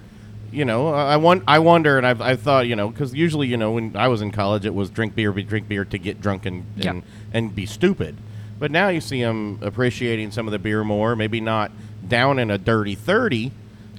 [0.52, 3.56] you know, I want, I wonder, and I've, I've thought, you know, because usually, you
[3.56, 6.20] know, when I was in college, it was drink beer, be drink beer to get
[6.20, 6.90] drunk and Yeah.
[6.90, 7.02] and,
[7.32, 8.16] and be stupid.
[8.58, 11.16] But now you see them appreciating some of the beer more.
[11.16, 11.72] Maybe not
[12.06, 13.52] down in a dirty thirty,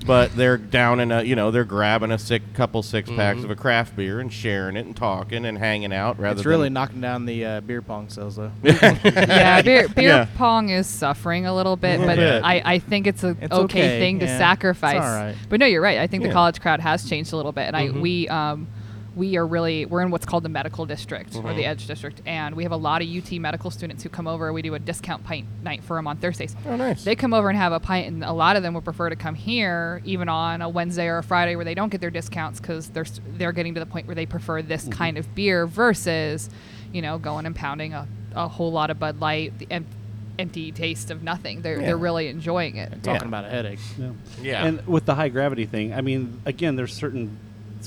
[0.06, 3.46] but they're down in a, you know, they're grabbing a sick couple six packs Mm-hmm.
[3.46, 6.50] of a craft beer and sharing it and talking and hanging out rather It's than
[6.50, 8.52] really knocking down the uh, beer pong sales, though.
[8.64, 10.28] yeah, beer, beer Yeah.
[10.38, 12.44] pong is suffering a little bit, Little but bit.
[12.44, 14.32] I, I think it's a It's okay, okay, thing to yeah.
[14.32, 14.96] It's sacrifice.
[14.96, 15.36] all right.
[15.50, 16.00] But no, you're right.
[16.00, 16.30] I think Yeah.
[16.30, 17.98] the college crowd has changed a little bit, and Mhm.
[17.98, 18.68] I we um
[19.16, 21.58] we are really we're in what's called the medical district or Mm-hmm.
[21.58, 24.54] the Edge district, and we have a lot of UT medical students who come over.
[24.54, 26.56] We do a discount pint night for them on Thursdays.
[26.66, 27.04] Oh, nice.
[27.04, 29.16] They come over and have a pint, and a lot of them would prefer to
[29.18, 32.60] come here, even on a Wednesday or a Friday where they don't get their discounts
[32.62, 33.06] because they're
[33.38, 34.92] they're getting to the point where they prefer this Mm-hmm.
[34.94, 36.50] kind of beer versus,
[36.94, 39.86] you know, going and pounding a, a whole lot of Bud Light, the em-
[40.40, 41.62] empty taste of nothing.
[41.62, 41.88] They're Yeah.
[41.88, 43.04] they're really enjoying it.
[43.04, 43.28] Talking Yeah.
[43.28, 43.80] about a headache.
[44.00, 44.12] Yeah.
[44.42, 44.66] Yeah.
[44.66, 47.38] And with the high gravity thing, I mean, again, there's certain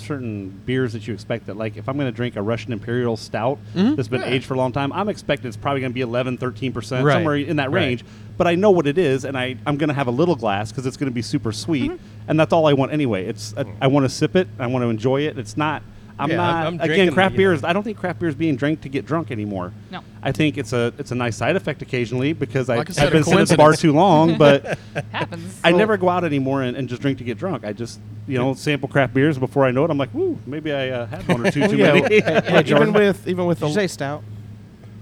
[0.02, 3.16] certain beers that you expect that like if I'm going to drink a Russian Imperial
[3.16, 3.96] Stout Mhm.
[3.96, 4.28] that's been Yeah.
[4.28, 7.12] aged for a long time, I'm expecting it's probably going to be 11, 13%, Right.
[7.14, 7.86] somewhere in that Right.
[7.86, 8.04] range.
[8.36, 10.72] But I know what it is and I I'm going to have a little glass
[10.72, 11.92] cuz it's going to be super sweet
[12.28, 13.26] and that's all I want anyway.
[13.26, 15.38] It's I, I want to sip it, I want to enjoy it.
[15.38, 15.82] It's not
[16.18, 18.28] I'm Yeah, not I'm- I'm again craft the, beer is I don't think craft beer
[18.28, 19.72] is being drank to get drunk anymore.
[19.90, 20.00] No.
[20.22, 23.02] I think it's a it's a nice side effect occasionally because I, Like I said,
[23.06, 24.78] I've a been sitting at the bar too long, but
[25.10, 25.60] Happens.
[25.64, 27.64] I never go out anymore and, and just drink to get drunk.
[27.64, 27.98] I just,
[28.28, 29.90] you know, sample craft beers before I know it.
[29.90, 32.20] I'm like, woo, maybe I uh, had one or two too yeah, many.
[32.22, 34.22] well, even with even with Did the you say stout?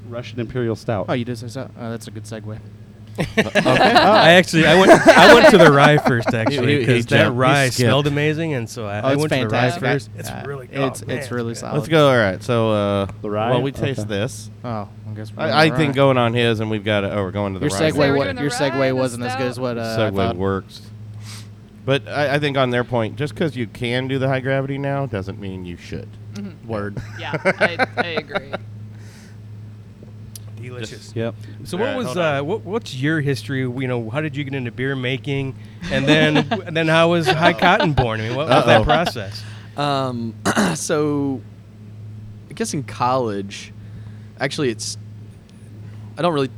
[0.08, 1.06] Russian Imperial Stout.
[1.08, 1.70] Oh, you did say stout.
[1.78, 2.58] Uh, that's a good segue.
[3.36, 7.18] I actually I went I went to the rye first actually He- he because that
[7.24, 7.34] jumped.
[7.34, 7.76] He rye skipped.
[7.88, 9.74] smelled amazing and so I, Oh, I it's went fantastic.
[9.74, 10.10] to the rye first.
[10.16, 11.58] It's Uh, really it's- oh, it's really good.
[11.60, 11.76] solid.
[11.76, 12.08] Let's go.
[12.10, 12.42] All right.
[12.42, 13.50] So, uh, The rye?
[13.50, 14.08] Well, we taste Okay.
[14.08, 14.50] this.
[14.64, 15.94] Oh, I guess we're I, I the think rye.
[15.94, 17.02] going on his, and we've got.
[17.02, 17.90] To, oh, we're going to the your rye.
[17.90, 17.98] segue.
[17.98, 19.84] we're wa- doing the your rye, segue the wasn't as good as what uh, I
[20.10, 20.36] Segway thought.
[20.36, 20.82] works.
[21.84, 24.78] But I, I think on their point, just because you can do the high gravity
[24.78, 26.08] now doesn't mean you should.
[26.66, 26.96] Word.
[27.18, 28.52] Yeah, I, I agree.
[30.86, 31.12] Delicious.
[31.14, 31.34] Yep.
[31.64, 33.60] So Yeah, what was uh, what, what's your history?
[33.60, 35.54] You know, how did you get into beer making,
[35.90, 38.20] and then and then how was High Cotton born?
[38.20, 39.42] I mean, what was that process?
[39.76, 40.34] Um,
[40.74, 41.40] so
[42.50, 43.72] I guess in college,
[44.38, 44.98] actually, it's
[46.18, 46.50] I don't really.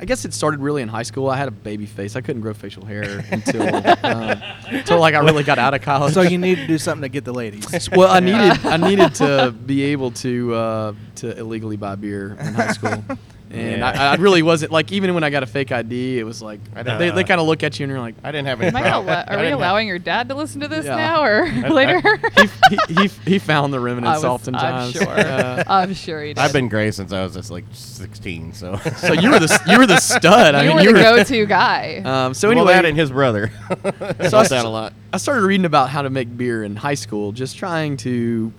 [0.00, 1.28] I guess it started really in high school.
[1.28, 2.16] I had a baby face.
[2.16, 6.14] I couldn't grow facial hair until um, until like I really got out of college.
[6.14, 7.88] So you need to do something to get the ladies.
[7.92, 12.54] well, I needed I needed to be able to uh, to illegally buy beer in
[12.54, 13.04] high school,
[13.50, 13.90] and Yeah.
[13.90, 16.60] I, I really wasn't like even when I got a fake ID, it was like
[16.74, 18.68] I they, they kind of look at you and you're like, I didn't have any.
[18.68, 19.08] Am I gonna problem.
[19.14, 20.96] I are we didn't have- allowing your dad to listen to this Yeah.
[20.96, 22.00] now or later?
[22.36, 22.48] he,
[22.94, 24.92] he, he, he found the remnants was- I'm oftentimes.
[24.92, 25.08] sure.
[25.08, 26.38] Uh, I'm sure he did.
[26.38, 28.52] I've been gray since I was just like 16.
[28.54, 28.76] So.
[28.76, 30.54] so you were the you were the stud.
[30.54, 32.02] I you mean, were you the were go-to guy.
[32.04, 33.50] Um, so well, anyway, that and his brother.
[33.68, 33.82] So I
[34.28, 34.92] Helped st- out a lot.
[35.12, 38.52] I started reading about how to make beer in high school, just trying to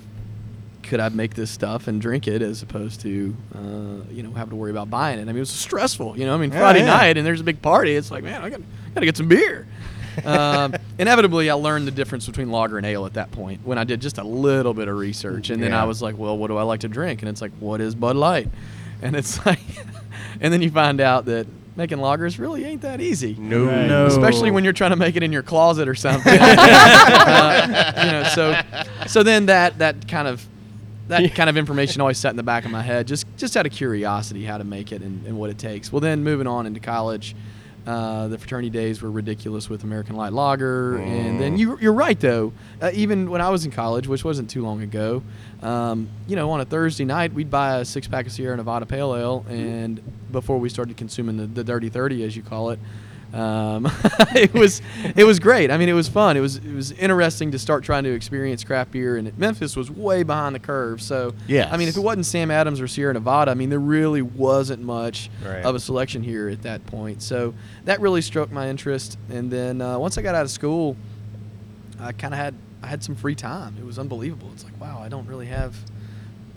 [0.92, 3.60] could I make this stuff and drink it as opposed to uh,
[4.12, 5.22] you know having to worry about buying it.
[5.22, 6.20] I mean, it was stressful.
[6.20, 6.86] You know, I mean, Yeah, Friday yeah.
[6.98, 7.96] night and there's a big party.
[7.96, 8.60] It's like, man, I got
[8.94, 9.68] got to get some beer.
[10.26, 13.86] um, inevitably, I learned the difference between lager and ale at that point when I
[13.86, 15.82] did just a little bit of research, and then Yeah.
[15.82, 17.22] I was like, well, what do I like to drink?
[17.22, 18.50] And it's like, what is Bud Light?
[19.02, 19.60] And it's like,
[20.42, 23.64] and then you find out that making lagers really ain't that easy No.
[23.66, 23.88] Right.
[23.88, 24.06] No.
[24.08, 26.38] especially when you're trying to make it in your closet or something.
[26.42, 28.62] Uh, you know, so
[29.08, 30.46] so then that that kind of
[31.12, 33.66] that kind of information always sat in the back of my head, just just out
[33.66, 35.92] of curiosity how to make it and, and what it takes.
[35.92, 37.36] Well, then moving on into college.
[37.86, 42.20] Uh, the fraternity days were ridiculous with American Light Lager, and then you, you're right
[42.20, 42.54] though.
[42.80, 45.24] Uh, even when I was in college, which wasn't too long ago,
[45.64, 48.86] um, you know, on a Thursday night we'd buy a six pack of Sierra Nevada
[48.86, 50.00] Pale Ale, and
[50.32, 52.80] before we started consuming the, the Dirty Thirty, as you call it,
[53.34, 53.86] um,
[54.36, 54.82] it was
[55.16, 55.72] it was great.
[55.72, 56.36] I mean, it was fun.
[56.38, 59.16] It was it was interesting to start trying to experience craft beer.
[59.18, 61.02] And Memphis was way behind the curve.
[61.02, 63.80] So yeah, I mean, if it wasn't Sam Adams or Sierra Nevada, I mean, there
[63.80, 65.64] really wasn't much Right.
[65.64, 67.22] of a selection here at that point.
[67.22, 67.54] So
[67.86, 69.18] that really struck my interest.
[69.30, 70.98] And then uh, once I got out of school,
[72.00, 73.76] I kind of had I had some free time.
[73.80, 74.50] It was unbelievable.
[74.54, 75.76] It's like wow, I don't really have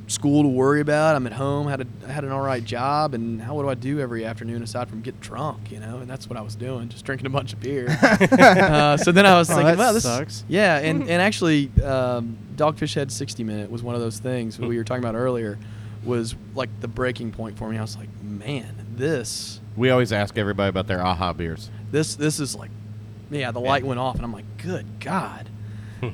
[0.06, 1.16] school to worry about.
[1.16, 1.66] I'm at home.
[1.66, 4.24] had a I had an all right job, and how what do I do every
[4.24, 5.70] afternoon aside from get drunk?
[5.70, 7.86] You know, and that's what I was doing, just drinking a bunch of beer.
[8.10, 10.44] uh, so then I was Oh, thinking, that well, this sucks.
[10.48, 14.76] Yeah, and and actually, um, Dogfish Head 60 Minute was one of those things we
[14.76, 15.58] were talking about earlier.
[16.04, 17.78] Was like the breaking point for me.
[17.78, 21.70] I was like, man, this We always ask everybody about their aha beers.
[21.90, 22.70] this this is like,
[23.30, 23.52] yeah.
[23.52, 25.48] The light went off, and I'm like, good God.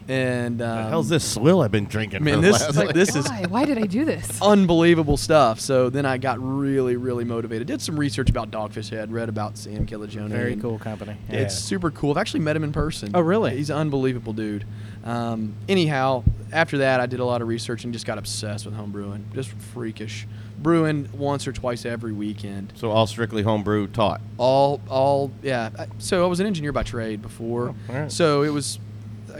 [0.09, 2.23] and um, the hell's this swill I've been drinking?
[2.25, 3.45] man, for the this last, is like like- this is Why?
[3.49, 4.41] Why did I do this?
[4.43, 5.61] unbelievable stuff.
[5.61, 7.67] So then I got really, really motivated.
[7.67, 9.13] Did some research about Dogfish Head.
[9.13, 10.29] Read about Sam Calagione.
[10.29, 11.17] Very cool company.
[11.29, 12.11] It's super cool.
[12.13, 13.11] I've actually met him in person.
[13.15, 13.57] Oh, really?
[13.57, 14.65] He's an unbelievable dude.
[15.05, 18.75] Um, anyhow, after that, I did a lot of research and just got obsessed with
[18.75, 19.25] home brewing.
[19.35, 20.27] Just freakish.
[20.59, 22.75] Brewing once or twice every weekend.
[22.77, 24.21] So all strictly homebrew taught.
[24.37, 25.71] All, all, yeah.
[25.79, 27.71] I- So I was an engineer by trade before.
[27.71, 28.13] Oh, all right.
[28.13, 28.79] So it was,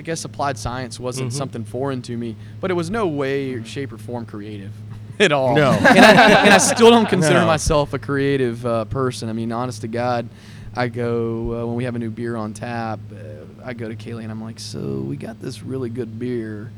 [0.01, 1.35] I guess, applied science wasn't Mhm.
[1.37, 4.73] something foreign to me, but it was no way, shape, or form creative
[5.21, 5.55] at all.
[5.55, 5.73] No.
[5.73, 7.47] and, I, and I still don't consider No.
[7.47, 9.29] myself a creative uh, person.
[9.29, 10.27] I mean, honest to God,
[10.75, 12.99] I go uh, when we have a new beer on tap.
[13.13, 13.17] Uh,
[13.63, 16.73] I go to Cayleigh and I'm like, so we got this really good beer.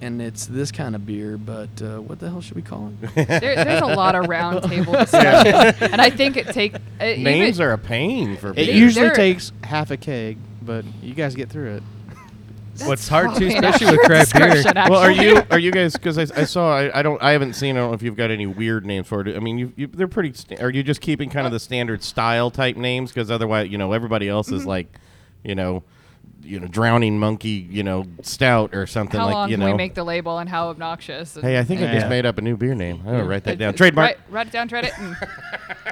[0.00, 3.10] And it's this kind of beer, but uh, what the hell should we call it?
[3.40, 7.24] There, there's a lot of round table discussion, and I think it takes uh, even-
[7.24, 8.62] Names are a pain for people.
[8.62, 8.74] It beer.
[8.76, 11.82] usually takes half a keg, but you guys get through it.
[12.84, 14.50] What's hard to, especially with craft beer.
[14.50, 15.92] description, well, are you are you guys?
[15.92, 18.16] Because I, I saw I, I don't I haven't seen I don't know if you've
[18.16, 19.36] got any weird names for it.
[19.36, 20.32] I mean, you, you they're pretty.
[20.32, 23.10] Sta- are you just keeping kind of the standard style type names?
[23.12, 24.56] Because otherwise, you know, everybody else Mm-hmm.
[24.56, 24.88] is like,
[25.44, 25.82] you know,
[26.42, 29.70] you know, drowning monkey, you know, stout or something How like long you can know.
[29.72, 31.36] we make the label and how obnoxious?
[31.36, 31.94] and- hey, I think I Yeah.
[31.94, 33.00] just made up a new beer name.
[33.06, 33.74] I'm gonna write that Uh, down.
[33.74, 34.06] Trademark.
[34.08, 34.92] Write, write it down, trade it.
[34.98, 35.16] And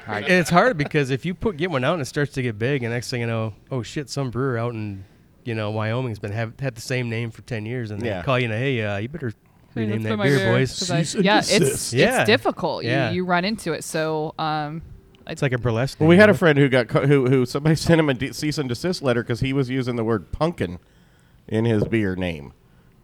[0.09, 2.59] And it's hard because if you put get one out and it starts to get
[2.59, 5.05] big, and next thing you know, oh shit, some brewer out in
[5.45, 8.18] you know Wyoming's been have had the same name for ten years, and Yeah.
[8.20, 9.32] they call you and hey, uh, you better
[9.74, 10.78] Hey, rename that's that beer, beer, boys.
[10.78, 12.20] 'cause I- yeah, it's Yeah.
[12.20, 12.82] it's difficult.
[12.84, 13.11] Yeah.
[13.11, 13.84] You you run into it.
[13.84, 14.82] So um,
[15.28, 16.01] It's like a burlesque.
[16.01, 18.14] Well, we name, had a friend who got co- who who somebody sent him a
[18.14, 20.78] de- cease and desist letter because he was using the word pumpkin
[21.47, 22.53] in his beer name.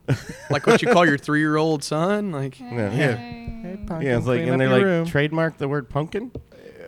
[0.51, 2.31] like what you call your three-year-old son?
[2.33, 3.17] Like, Yeah, yeah.
[3.17, 6.31] Hey, Yeah, it's like, and they're like, trademark the word pumpkin.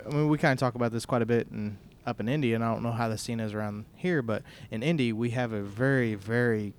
[0.05, 2.53] I mean, we kind of talk about this quite a bit in, up in Indy,
[2.53, 5.51] and I don't know how the scene is around here, but in Indy, we have
[5.53, 6.73] a very, very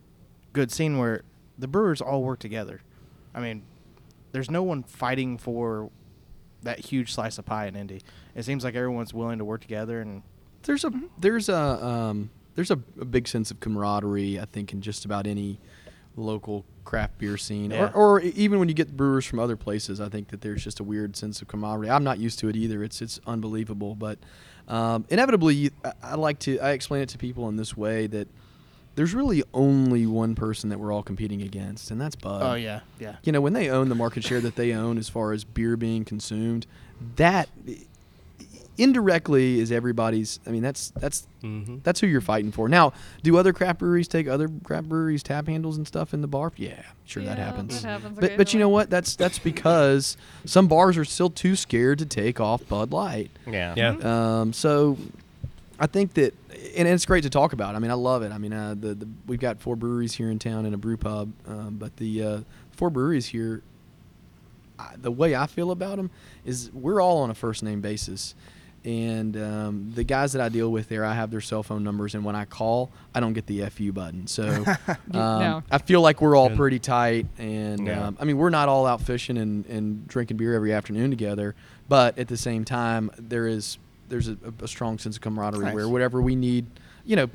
[0.52, 1.22] good scene where
[1.58, 2.80] the brewers all work together.
[3.34, 3.62] I mean,
[4.32, 5.90] there's no one fighting for
[6.62, 8.00] that huge slice of pie in Indy.
[8.34, 10.22] It seems like everyone's willing to work together, and
[10.64, 14.38] there's a there's a um, there's a, a big sense of camaraderie.
[14.40, 15.58] I think in just about any
[16.16, 17.90] local craft beer scene, Yeah.
[17.94, 20.80] or, or even when you get brewers from other places, I think that there's just
[20.80, 21.88] a weird sense of camaraderie.
[21.88, 22.82] I'm not used to it either.
[22.82, 24.18] It's it's unbelievable, but
[24.70, 28.06] um, inevitably, you, I, I like to I explain it to people in this way
[28.06, 28.28] that
[28.94, 32.42] there's really only one person that we're all competing against, and that's Bud.
[32.42, 33.16] Oh yeah, yeah.
[33.24, 35.76] You know, when they own the market share that they own as far as beer
[35.76, 36.66] being consumed,
[37.16, 37.48] that
[38.83, 40.41] indirectly is everybody's.
[40.47, 41.78] I mean, that's that's Mm-hmm.
[41.85, 42.68] that's who you're fighting for.
[42.68, 46.26] Now, do other craft breweries take other craft breweries tap handles and stuff in the
[46.28, 46.53] bar?
[46.57, 47.81] Yeah, sure that happens.
[47.81, 48.91] that happens But but you know what?
[48.91, 53.31] That's that's because some bars are still too scared to take off Bud Light.
[53.47, 53.72] Yeah.
[53.74, 54.41] Yeah.
[54.41, 54.99] Um, so
[55.78, 56.35] I think that,
[56.76, 57.74] and it's great to talk about.
[57.74, 58.33] I mean, I love it.
[58.33, 60.99] I mean, uh, the, the we've got four breweries here in town and a brew
[60.99, 62.41] pub, um, but the uh,
[62.72, 63.62] four breweries here,
[64.78, 66.11] I, the way I feel about them
[66.45, 68.35] is we're all on a first name basis.
[68.85, 72.14] And um, the guys that I deal with there, I have their cell phone numbers,
[72.14, 74.26] and when I call, I don't get the FU button.
[74.26, 74.49] So
[74.89, 75.62] um, No.
[75.70, 76.57] I feel like we're all Good.
[76.57, 77.26] pretty tight.
[77.39, 78.07] And Yeah.
[78.07, 81.55] um, I mean, we're not all out fishing and, and drinking beer every afternoon together,
[81.89, 83.76] but at the same time, there is
[84.09, 85.74] there's a, a strong sense of camaraderie Nice.
[85.74, 86.66] where whatever we need,
[87.05, 87.28] you know,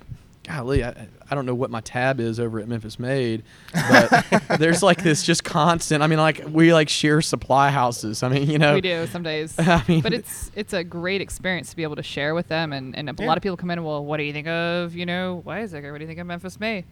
[0.48, 3.44] golly, I, I don't know what my tab is over at Memphis Made,
[3.74, 4.26] but
[4.60, 6.04] there's like this just constant.
[6.04, 8.22] I mean, like we like share supply houses.
[8.24, 9.56] I mean, you know, we do some days.
[9.60, 12.74] I mean- but it's it's a great experience to be able to share with them,
[12.74, 13.26] and, and a Yeah.
[13.28, 13.84] lot of people come in.
[13.84, 15.92] Well, what do you think of you know Wiseacre?
[15.92, 16.86] What do you think of Memphis Made?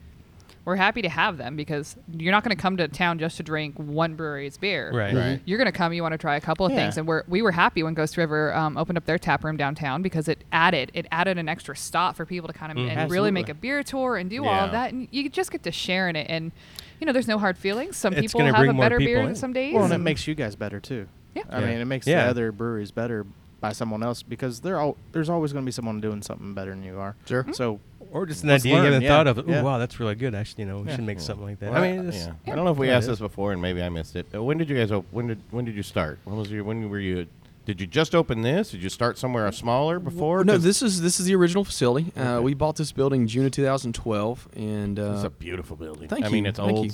[0.66, 3.44] We're happy to have them because you're not going to come to town just to
[3.44, 4.92] drink one brewery's beer.
[4.94, 5.14] Right.
[5.14, 5.42] Right.
[5.44, 5.92] You're going to come.
[5.92, 6.78] You want to try a couple of Yeah.
[6.78, 9.58] things, and we're we were happy when Ghost River um, opened up their tap room
[9.58, 12.90] downtown because it added it added an extra stop for people to kind of Mm.
[12.96, 15.64] and really make a beer tour and do all of that, and you just get
[15.64, 16.28] to share in it.
[16.30, 16.52] And
[17.00, 17.98] you know, there's no hard feelings.
[17.98, 19.36] Some It's people have a better beer in.
[19.36, 19.74] some days.
[19.76, 21.08] Well, and it makes you guys better too.
[21.36, 21.44] Yeah.
[21.50, 21.66] I Yeah.
[21.68, 22.24] mean, it makes Yeah.
[22.24, 23.26] the other breweries better
[23.60, 26.72] by someone else because they're all there's always going to be someone doing something better
[26.72, 27.16] than you are.
[27.26, 27.46] Sure.
[27.54, 27.80] So
[28.14, 29.38] Or just an Let's idea you learn, haven't yeah, thought of.
[29.40, 29.62] Ooh, yeah.
[29.64, 30.36] wow, that's really good.
[30.36, 30.96] Actually, you know, we Yeah.
[30.96, 31.24] should make Yeah.
[31.24, 31.72] something like that.
[31.74, 32.34] Well, I mean, it's, yeah.
[32.46, 32.54] Yeah.
[32.54, 34.28] I don't know if we Yeah, asked this before, and maybe I missed it.
[34.34, 34.92] Uh, when did you guys?
[34.92, 36.20] Op- when did when did you start?
[36.24, 36.64] When was your?
[36.64, 37.26] When were you?
[37.66, 38.72] Did you just open this?
[38.72, 40.44] Did you start somewhere smaller before?
[40.44, 42.12] No, this is this is the original facility.
[42.16, 46.08] Uh, we bought this building June of 2012, and uh, It's a beautiful building.
[46.08, 46.86] thank I mean, it's thank old.
[46.86, 46.92] you.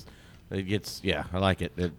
[0.52, 1.74] It gets yeah, I like it.
[1.76, 1.92] it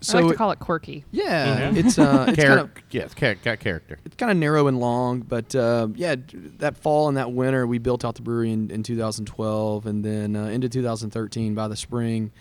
[0.00, 1.04] so I like to call it quirky.
[1.10, 3.98] yeah, it's uh, it's char- kind of yeah, it's char- got character.
[4.04, 7.66] it's kind of narrow and long, but uh, yeah, d- that fall and that winter,
[7.66, 11.54] we built out the brewery in, in 2012, and then uh, into 2013.
[11.54, 12.32] By the spring,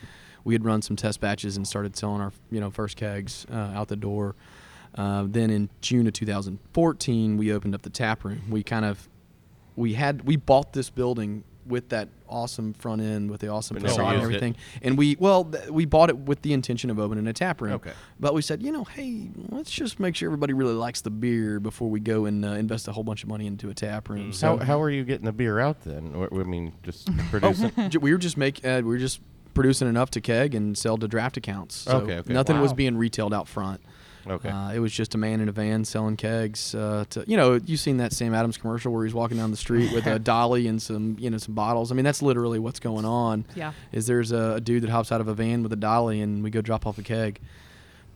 [0.44, 3.56] we had run some test batches and started selling our you know first kegs uh,
[3.76, 4.36] out the door.
[4.96, 8.42] Uh, then in June of 2014, we opened up the tap room.
[8.50, 9.08] We kind of
[9.76, 13.84] we had we bought this building with that awesome front end with the awesome But
[13.84, 14.36] never facade and used it.
[14.36, 14.56] everything.
[14.82, 17.74] And we well th- we bought it with the intention of opening a tap room.
[17.74, 17.92] Okay.
[18.20, 21.60] But we said, you know, hey, let's just make sure everybody really likes the beer
[21.60, 24.34] before we go and uh, invest a whole bunch of money into a tap room.
[24.34, 26.14] So So how, how are you getting the beer out then?
[26.16, 27.72] Or, I mean, just producing.
[27.90, 29.22] j- we were just make uh, we were just
[29.54, 31.76] producing enough to keg and sell to draft accounts.
[31.76, 32.34] So Okay, okay.
[32.34, 32.76] Nothing was Wow.
[32.78, 33.82] being retailed out front.
[34.32, 34.50] Okay.
[34.50, 36.76] Uh, it was just a man in a van selling kegs.
[36.76, 39.58] Uh, to you know, you've seen that Sam Adams commercial where he's walking down the
[39.58, 41.92] street with a dolly and some you know some bottles.
[41.92, 43.46] I mean, that's literally what's going on.
[43.56, 43.74] Yeah.
[43.92, 46.44] Is there's a, a dude that hops out of a van with a dolly and
[46.44, 47.40] we go drop off a keg.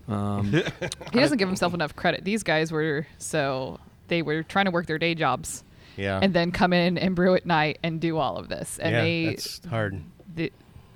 [0.08, 0.52] Um,
[1.14, 2.24] He doesn't give himself enough credit.
[2.24, 5.64] These guys were so they were trying to work their day jobs
[5.96, 6.20] yeah.
[6.22, 8.80] and then come in and brew at night and do all of this.
[8.80, 10.02] And yeah, they, that's hard.
[10.36, 10.52] they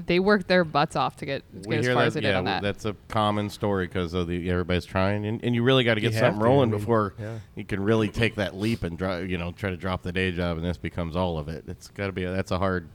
[0.06, 2.28] they worked their butts off to get, to get as far that, as they yeah,
[2.30, 2.62] did on that.
[2.62, 6.02] that's a common story because of the everybody's trying, and, and you really got to
[6.02, 7.40] get something have to, rolling I mean, before yeah.
[7.56, 10.32] you can really take that leap and dri you know try to drop the day
[10.32, 11.64] job, and this becomes all of it.
[11.68, 12.88] It's got to be a, that's a hard,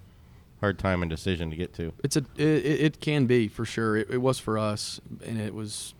[0.60, 1.92] hard time and decision to get to.
[2.04, 3.96] It's a it, it it can be for sure.
[3.96, 5.94] It, it was for us, and it was,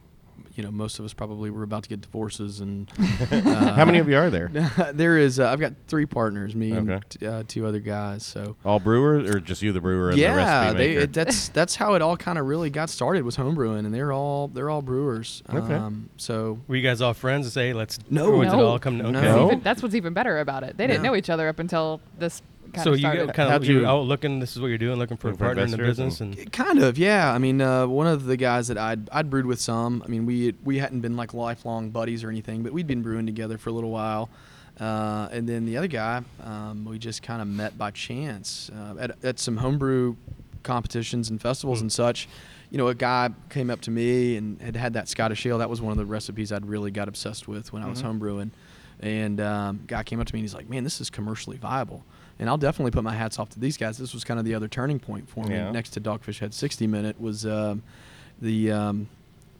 [0.54, 2.60] you know, most of us probably were about to get divorces.
[2.60, 2.90] And
[3.30, 4.48] uh, How many of you are there?
[4.94, 5.40] there is.
[5.40, 6.92] Uh, I've got three partners, me Okay.
[6.92, 8.24] and t- uh, two other guys.
[8.24, 11.48] So All brewers, or just you, the brewer, and the yeah, recipe they it, that's
[11.48, 14.70] that's how it all kind of really got started was homebrewing, and they're all they're
[14.70, 15.42] all brewers.
[15.52, 15.74] Okay.
[15.74, 17.98] Um, so Were you guys all friends and say, let's.
[18.10, 18.26] No.
[18.32, 18.66] or it No.
[18.66, 19.12] all come to, okay.
[19.12, 19.20] No.
[19.22, 20.76] That's even- that's what's even better about it.
[20.76, 21.10] They didn't No.
[21.10, 22.46] know each other up until this kind
[22.80, 23.34] So of you started.
[23.34, 24.40] kind of you you- out looking.
[24.40, 26.38] This is what you're doing, looking for a Looking for partner in the business, and-
[26.38, 27.32] and Kind of, yeah.
[27.32, 30.02] I mean, uh, one of the guys that I'd I'd brewed with some.
[30.04, 33.26] I mean, we we hadn't been like lifelong buddies or anything, but we'd been brewing
[33.26, 34.30] together for a little while.
[34.80, 38.94] Uh, and then the other guy, um, we just kind of met by chance uh,
[38.98, 40.16] at at some homebrew
[40.62, 42.28] competitions and festivals and such.
[42.70, 45.58] You know, a guy came up to me and had had that Scottish ale.
[45.58, 48.50] That was one of the recipes I'd really got obsessed with when I was homebrewing.
[49.00, 52.02] And um, guy came up to me and he's like, "Man, this is commercially viable."
[52.42, 53.96] And I'll definitely put my hats off to these guys.
[53.96, 55.54] This was kind of the other turning point for me.
[55.54, 55.70] Yeah.
[55.70, 57.82] Next to Dogfish Head 60 Minute was um,
[58.40, 59.08] the um,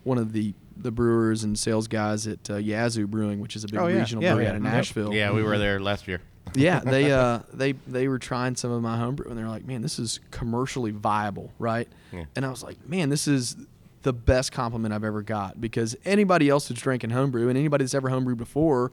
[0.04, 3.68] one of the the brewers and sales guys at uh, Yazoo Brewing, which is a
[3.68, 3.98] big Oh, yeah.
[4.00, 5.14] regional Yeah, brewery out of Nashville.
[5.14, 6.20] yeah, we were there last year.
[6.54, 9.80] yeah, they uh, they they were trying some of my homebrew, and they're like, "Man,
[9.80, 11.88] this is commercially viable, right?"
[12.36, 13.56] And I was like, "Man, this is
[14.02, 17.94] the best compliment I've ever got." Because anybody else that's drinking homebrew, and anybody that's
[17.94, 18.90] ever homebrewed before,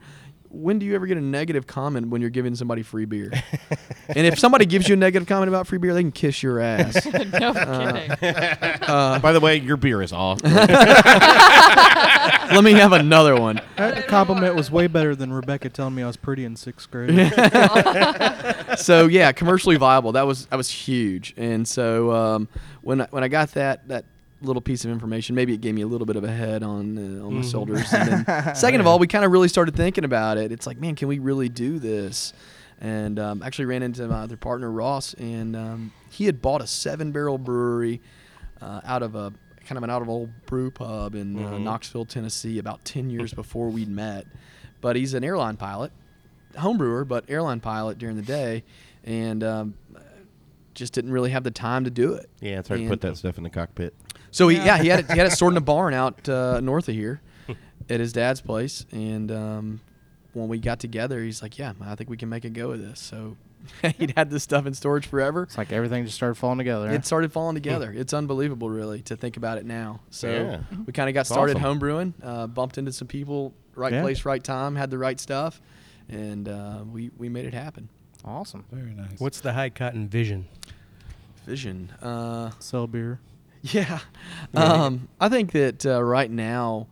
[0.50, 3.30] when do you ever get a negative comment when you're giving somebody free beer?
[4.08, 6.58] and if somebody gives you a negative comment about free beer, they can kiss your
[6.60, 7.06] ass.
[7.14, 8.10] no kidding.
[9.20, 10.42] By the way, your beer is off.
[10.42, 10.64] Let
[12.64, 13.60] me have another one.
[13.76, 17.32] That compliment was way better than Rebecca telling me I was pretty in sixth grade.
[18.76, 20.12] so yeah, commercially viable.
[20.12, 21.32] That was that was huge.
[21.36, 22.48] And so um,
[22.82, 24.04] when I, when I got that that
[24.42, 26.96] little piece of information, maybe it gave me a little bit of a head on
[27.20, 27.92] uh, on my shoulders.
[27.92, 30.52] And then second of all, we kind of really started thinking about it.
[30.52, 32.32] It's like, man, can we really do this?
[32.80, 36.66] And um, actually ran into my other partner Ross, and um, he had bought a
[36.66, 38.00] seven barrel brewery
[38.62, 39.32] uh, out of a
[39.66, 43.34] kind of an out of old brew pub in uh, Knoxville, Tennessee, about ten years
[43.34, 44.26] before we'd met.
[44.80, 45.92] But he's an airline pilot,
[46.56, 48.64] home brewer, but airline pilot during the day,
[49.04, 49.74] and um,
[50.74, 52.30] just didn't really have the time to do it.
[52.40, 53.94] yeah, it's hard to put that stuff in the cockpit.
[54.30, 56.60] So he, yeah, he had it, he had it stored in a barn out uh,
[56.60, 57.20] north of here,
[57.88, 58.86] at his dad's place.
[58.92, 59.80] And um,
[60.34, 62.80] when we got together, he's like, "Yeah, I think we can make a go of
[62.80, 63.36] this." So
[63.98, 65.42] he'd had this stuff in storage forever.
[65.42, 66.90] it's like everything just started falling together.
[66.90, 67.92] It started falling together.
[67.94, 70.00] It's unbelievable, really, to think about it now.
[70.10, 70.60] So Yeah.
[70.86, 71.62] we kind of got started awesome.
[71.62, 74.00] home brewing, uh, bumped into some people, right Yeah.
[74.02, 75.60] place, right time, had the right stuff,
[76.08, 77.88] and uh, we we made it happen.
[78.24, 78.64] awesome.
[78.72, 79.18] Very nice.
[79.18, 80.46] What's the high cotton vision?
[81.46, 81.90] Vision.
[82.00, 83.18] Uh, Sell beer.
[83.62, 84.00] Yeah.
[84.54, 86.86] Um, I think that uh, right now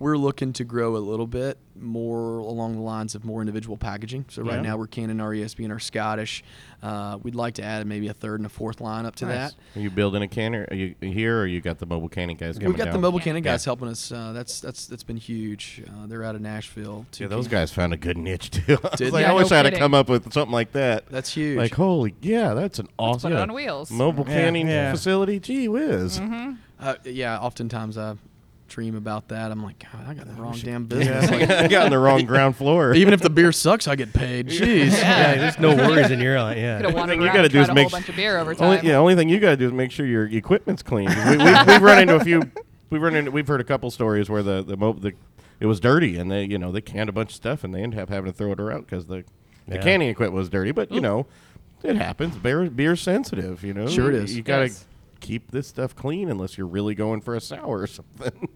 [0.00, 4.24] we're looking to grow a little bit more along the lines of more individual packaging.
[4.28, 4.62] So right Yeah.
[4.62, 6.42] now we're canning our ESB and our Scottish.
[6.82, 9.52] Uh, we'd like to add maybe a third and a fourth line up to Nice.
[9.52, 9.78] that.
[9.78, 10.66] Are you building a canner?
[10.70, 12.94] Are you here, or you got the mobile canning guys coming We've got down?
[12.94, 13.68] the mobile canning guys Yeah.
[13.68, 14.10] helping us.
[14.10, 15.82] Uh, that's that's that's been huge.
[15.86, 17.04] Uh, they're out of Nashville.
[17.18, 18.78] Yeah, those keep- guys found a good niche too.
[18.92, 19.30] I, Did like, they?
[19.30, 21.06] I wish no I had to come up with something like that.
[21.10, 21.58] That's huge.
[21.58, 23.90] Like, holy, yeah, that's an awesome put it on wheels.
[23.90, 24.92] mobile Yeah, canning yeah.
[24.92, 25.38] facility.
[25.40, 26.18] Gee whiz.
[26.80, 28.14] uh, yeah, oftentimes I
[28.70, 29.50] dream about that.
[29.52, 31.30] I'm like, God, I got the wrong damn Yeah, business.
[31.30, 32.94] Like, I got on the wrong ground floor.
[32.94, 34.48] even if the beer sucks, I get paid.
[34.48, 34.92] Jeez.
[34.92, 36.54] Yeah, there's no worries in your line.
[36.54, 36.82] Could Yeah.
[36.82, 38.16] have wandered thing you around gotta and do is tried a make whole bunch of
[38.16, 38.86] beer over only, time.
[38.86, 41.08] yeah, only thing you got to do is make sure your equipment's clean.
[41.28, 42.42] we, we, we've run into a few.
[42.88, 43.30] We've run into.
[43.30, 45.12] We've heard a couple stories where the the, mo- the
[45.60, 47.82] it was dirty and they you know they canned a bunch of stuff and they
[47.82, 49.24] ended up having to throw it out because the
[49.68, 49.82] the Yeah.
[49.82, 50.72] canning equipment was dirty.
[50.72, 51.26] But you know,
[51.82, 52.36] it happens.
[52.36, 53.62] Beer beer's sensitive.
[53.62, 54.36] You know, Sure it is.
[54.36, 54.86] You gotta Yes.
[55.20, 58.48] keep this stuff clean unless you're really going for a sour or something.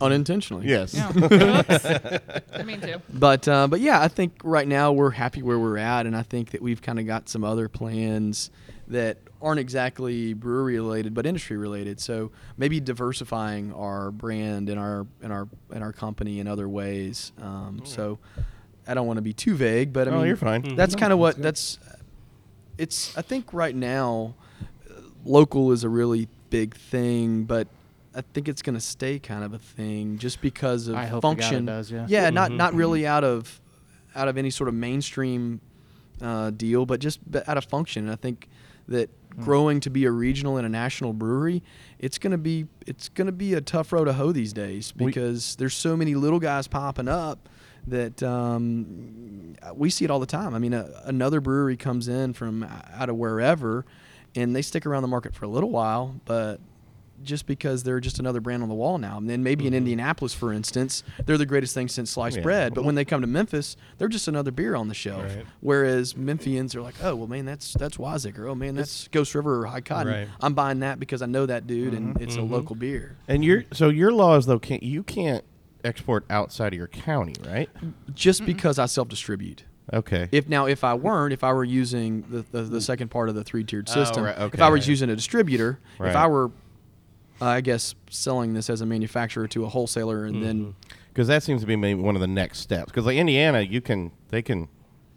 [0.00, 0.66] Unintentionally.
[0.68, 0.94] yes.
[0.94, 1.10] Yeah.
[1.16, 1.84] Oops.
[2.52, 3.00] I mean to.
[3.12, 6.22] But uh, but yeah, I think right now we're happy where we're at, and I
[6.22, 8.50] think that we've kind of got some other plans
[8.88, 12.00] that aren't exactly brewery related, but industry related.
[12.00, 17.32] So maybe diversifying our brand and our and our and our company in other ways.
[17.40, 18.18] Um, so
[18.86, 20.74] I don't want to be too vague, but I Oh, mean you're fine.
[20.76, 21.78] That's kind of what that's.
[22.76, 24.34] It's I think right now,
[24.90, 27.68] uh, local is a really big thing, but.
[28.16, 31.22] I think it's going to stay kind of a thing just because of I hope
[31.22, 31.64] to God it function.
[31.66, 32.06] does, yeah.
[32.08, 33.60] Yeah, not Mhm, not really out of
[34.14, 35.60] out of any sort of mainstream
[36.22, 38.04] uh, deal, but just b- out of function.
[38.04, 38.48] And I think
[38.86, 39.10] that
[39.40, 41.60] growing to be a regional and a national brewery,
[41.98, 45.56] it's gonna be it's gonna be a tough road to hoe these days We- because
[45.56, 47.48] there's so many little guys popping up
[47.88, 50.54] that um, we see it all the time.
[50.54, 52.62] I mean, a, another brewery comes in from
[52.92, 53.84] out of wherever,
[54.36, 56.60] and they stick around the market for a little while, but
[57.24, 59.18] just because they're just another brand on the wall now.
[59.18, 59.78] And then maybe in mm-hmm.
[59.78, 62.42] Indianapolis, for instance, they're the greatest thing since sliced Yeah.
[62.42, 62.74] bread.
[62.74, 65.24] But when they come to Memphis, they're just another beer on the shelf.
[65.24, 65.46] Right.
[65.60, 68.46] Whereas Memphians are like, oh well, man, that's that's Wiseacre.
[68.48, 70.12] Oh man, that's Ghost River or High Cotton.
[70.12, 70.28] Right.
[70.40, 72.22] I'm buying that because I know that dude, and mm-hmm.
[72.22, 72.52] it's a mm-hmm.
[72.52, 73.16] local beer.
[73.28, 75.44] And your so your laws though can't you can't
[75.84, 77.68] export outside of your county, right?
[78.14, 79.64] Just because I self distribute.
[79.92, 80.28] Okay.
[80.32, 83.34] If now, if I weren't, if I were using the, the, the second part of
[83.34, 86.26] the three tiered Oh, system, right, okay, if I was using a distributor, if I
[86.26, 86.50] were,
[87.44, 90.74] uh, I guess, selling this as a manufacturer to a wholesaler, and then
[91.12, 92.86] because that seems to be maybe one of the next steps.
[92.86, 94.68] Because like Indiana, you can they can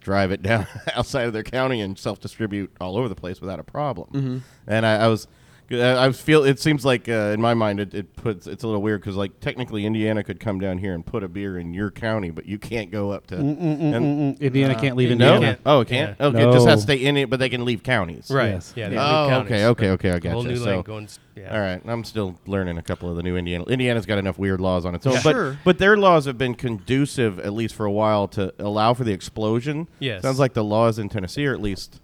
[0.02, 3.60] drive it down outside of their county and self distribute all over the place without
[3.60, 4.10] a problem.
[4.12, 4.38] Mm-hmm.
[4.68, 5.28] And I, I was.
[5.72, 6.44] I feel.
[6.44, 9.16] It seems like uh, in my mind it, it puts it's a little weird because
[9.16, 12.46] like technically Indiana could come down here and put a beer in your county, but
[12.46, 13.36] you can't go up to.
[13.36, 14.40] Mm, mm, mm, and- Mm-mm-mm-mm.
[14.42, 15.58] Indiana can't leave no, Indiana.
[15.66, 16.16] oh, it can't.
[16.20, 16.26] Yeah.
[16.28, 18.30] Okay, it just has to stay in it, but they can leave counties.
[18.32, 18.52] Right.
[18.52, 18.74] Yes.
[18.76, 18.90] Yeah.
[18.90, 19.02] they Yeah.
[19.26, 20.34] Oh, counties, okay, okay, but okay, I a gotcha.
[20.34, 21.04] Whole new So- lane going.
[21.06, 21.54] s- Yeah.
[21.54, 23.64] All right, I'm still learning a couple of the new Indiana.
[23.66, 25.22] Indiana's got enough weird laws on its own, Yeah.
[25.24, 25.58] but Sure.
[25.64, 29.12] but their laws have been conducive at least for a while to allow for the
[29.14, 29.88] explosion.
[30.00, 30.22] Yes.
[30.24, 32.00] sounds like the laws in Tennessee, are at least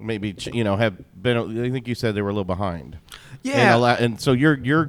[0.00, 1.36] maybe you know have been.
[1.64, 2.98] I think you said they were a little behind.
[3.42, 3.54] Yeah.
[3.54, 4.86] and, allow, and so you're you're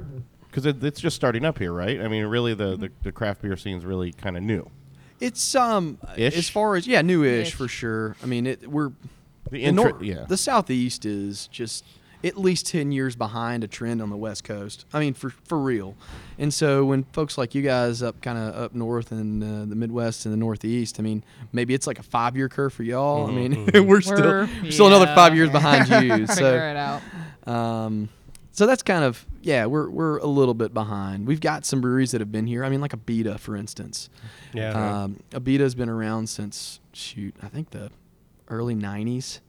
[0.47, 2.01] because it, it's just starting up here, right?
[2.01, 4.69] I mean, really the the, the craft beer scene's really kind of new.
[5.19, 6.37] It's um Ish?
[6.37, 7.53] as far as yeah, newish Ish.
[7.55, 8.15] for sure.
[8.23, 8.89] I mean, it we're
[9.45, 10.25] The the, intra- nor- yeah.
[10.27, 11.83] the southeast is just
[12.23, 15.57] at least 10 years behind a trend on the west coast i mean for for
[15.57, 15.95] real
[16.37, 19.75] and so when folks like you guys up kind of up north and uh, the
[19.75, 23.27] midwest and the northeast i mean maybe it's like a five year curve for y'all
[23.27, 25.97] i mean we're still We're- still another five years behind you
[26.27, 27.01] Figure so it out.
[27.47, 28.09] um,
[28.51, 31.25] so that's kind of yeah, we're we're a little bit behind.
[31.25, 32.65] We've got some breweries that have been here.
[32.65, 34.09] I mean, like Abita, for instance.
[34.53, 35.03] Yeah.
[35.03, 37.89] Um, Abita's been around since shoot, I think the
[38.49, 39.39] early '90s.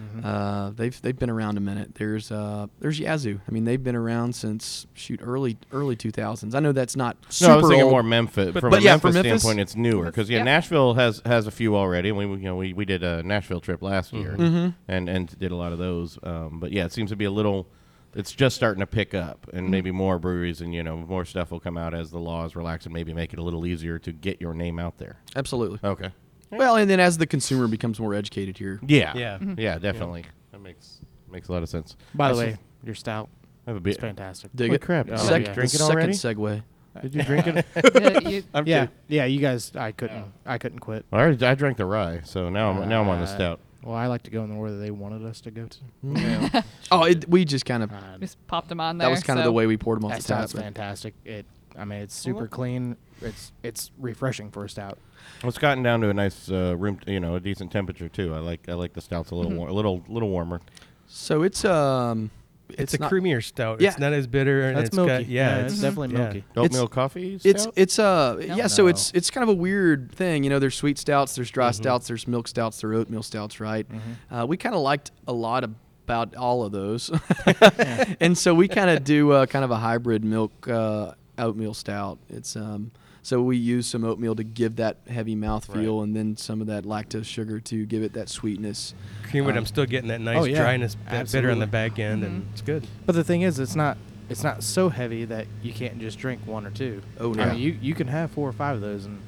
[0.00, 0.20] Mm-hmm.
[0.24, 1.94] Uh, they've they've been around a minute.
[1.96, 3.40] There's uh, there's Yazoo.
[3.46, 6.54] I mean, they've been around since shoot early early 2000s.
[6.54, 7.90] I know that's not super No, I was thinking old.
[7.92, 8.52] more Memphis.
[8.56, 10.44] From but a yeah, Memphis, Memphis- standpoint, it's newer because yeah, Yep.
[10.44, 12.10] Nashville has has a few already.
[12.10, 14.74] And we you know we, we did a Nashville trip last year Mhm.
[14.86, 16.18] and and did a lot of those.
[16.22, 17.66] Um, but yeah, it seems to be a little.
[18.14, 19.56] It's just starting to pick up, Mm-hmm.
[19.58, 22.56] and maybe more breweries and you know more stuff will come out as the laws
[22.56, 25.16] relax and maybe make it a little easier to get your name out there.
[25.36, 25.78] Absolutely.
[25.84, 26.10] Okay.
[26.50, 29.12] Well, and then as the consumer becomes more educated here, Yeah.
[29.16, 29.38] Yeah.
[29.38, 29.60] Mm-hmm.
[29.60, 29.78] Yeah.
[29.78, 30.24] Definitely.
[30.52, 30.98] That makes
[31.30, 31.96] makes a lot of sense.
[32.14, 33.28] By the I way, s- your stout
[33.66, 34.00] I have a is beer.
[34.08, 34.50] fantastic.
[34.54, 34.80] dig Holy it.
[34.82, 35.06] crap!
[35.06, 35.52] Did Oh, you Sec- yeah.
[35.54, 36.12] drink it second already?
[36.14, 36.62] segue.
[37.02, 37.66] Did you drink it?
[38.26, 38.94] Uh, you- I'm yeah, kidding.
[39.08, 39.24] yeah.
[39.26, 41.04] You guys, I couldn't, I couldn't quit.
[41.12, 43.60] I, already, I drank the rye, so now I'm now I'm on the Uh, stout.
[43.84, 46.64] Well, I like to go in the order they wanted us to go to.
[46.90, 49.06] Oh, it, we just kind of Uh, just popped them on there.
[49.06, 50.38] that was kind of so- the way we poured them off that the top.
[50.38, 51.14] stout's but- fantastic.
[51.24, 51.44] It,
[51.78, 52.96] I mean, it's super clean.
[53.22, 54.98] It's it's refreshing for a stout.
[55.42, 58.34] Well, it's gotten down to a nice uh, room, you know, a decent temperature too.
[58.34, 59.58] I like I like the stouts a little Mm-hmm.
[59.60, 60.60] war- a little little warmer.
[61.06, 62.30] So it's um,
[62.70, 63.80] it's, a creamier stout.
[63.80, 63.88] Yeah.
[63.88, 64.68] It's not as bitter.
[64.68, 65.08] And That's it's milky.
[65.10, 66.24] Got, yeah, Yeah, it's definitely yeah.
[66.24, 66.44] milky.
[66.56, 67.40] Oatmeal It's- coffee.
[67.42, 67.72] It's stout?
[67.76, 68.88] it's uh yeah so No.
[68.88, 71.82] it's it's kind of a weird thing you know there's sweet stouts there's dry Mm-hmm.
[71.82, 74.34] stouts there's milk stouts there's oatmeal stouts right Mm-hmm.
[74.34, 77.10] uh, we kind of liked a lot about all of those
[78.20, 82.18] and so we kind of do uh, kind of a hybrid milk uh, oatmeal stout
[82.28, 82.90] it's um
[83.22, 86.84] so we use some oatmeal to give that heavy mouthfeel and then some of that
[86.84, 88.94] lactose sugar to give it that sweetness
[89.28, 90.62] Cream, but Um, I'm still getting that nice oh, yeah.
[90.62, 92.34] dryness, that bitter on the back end, Mm-hmm.
[92.34, 92.86] and it's good.
[93.04, 93.98] But the thing is, it's not
[94.30, 97.02] it's not so heavy that you can't just drink one or two.
[97.20, 97.46] Oh, I no.
[97.52, 99.20] mean, you you can have four or five of those and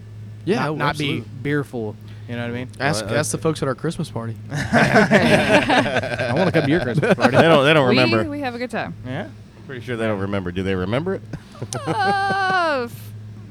[0.46, 1.30] yeah not, oh, not be absolutely.
[1.42, 1.96] beer full.
[2.28, 2.68] You know what I mean?
[2.78, 6.70] ask, Well, uh, ask the folks at our christmas party I want to come to
[6.70, 7.36] your Christmas party.
[7.36, 8.30] they don't they don't we, remember.
[8.30, 8.94] we have a good time.
[9.04, 9.28] yeah.
[9.66, 10.50] Pretty sure they don't remember.
[10.52, 11.22] Do they remember it?
[11.86, 12.88] Uh,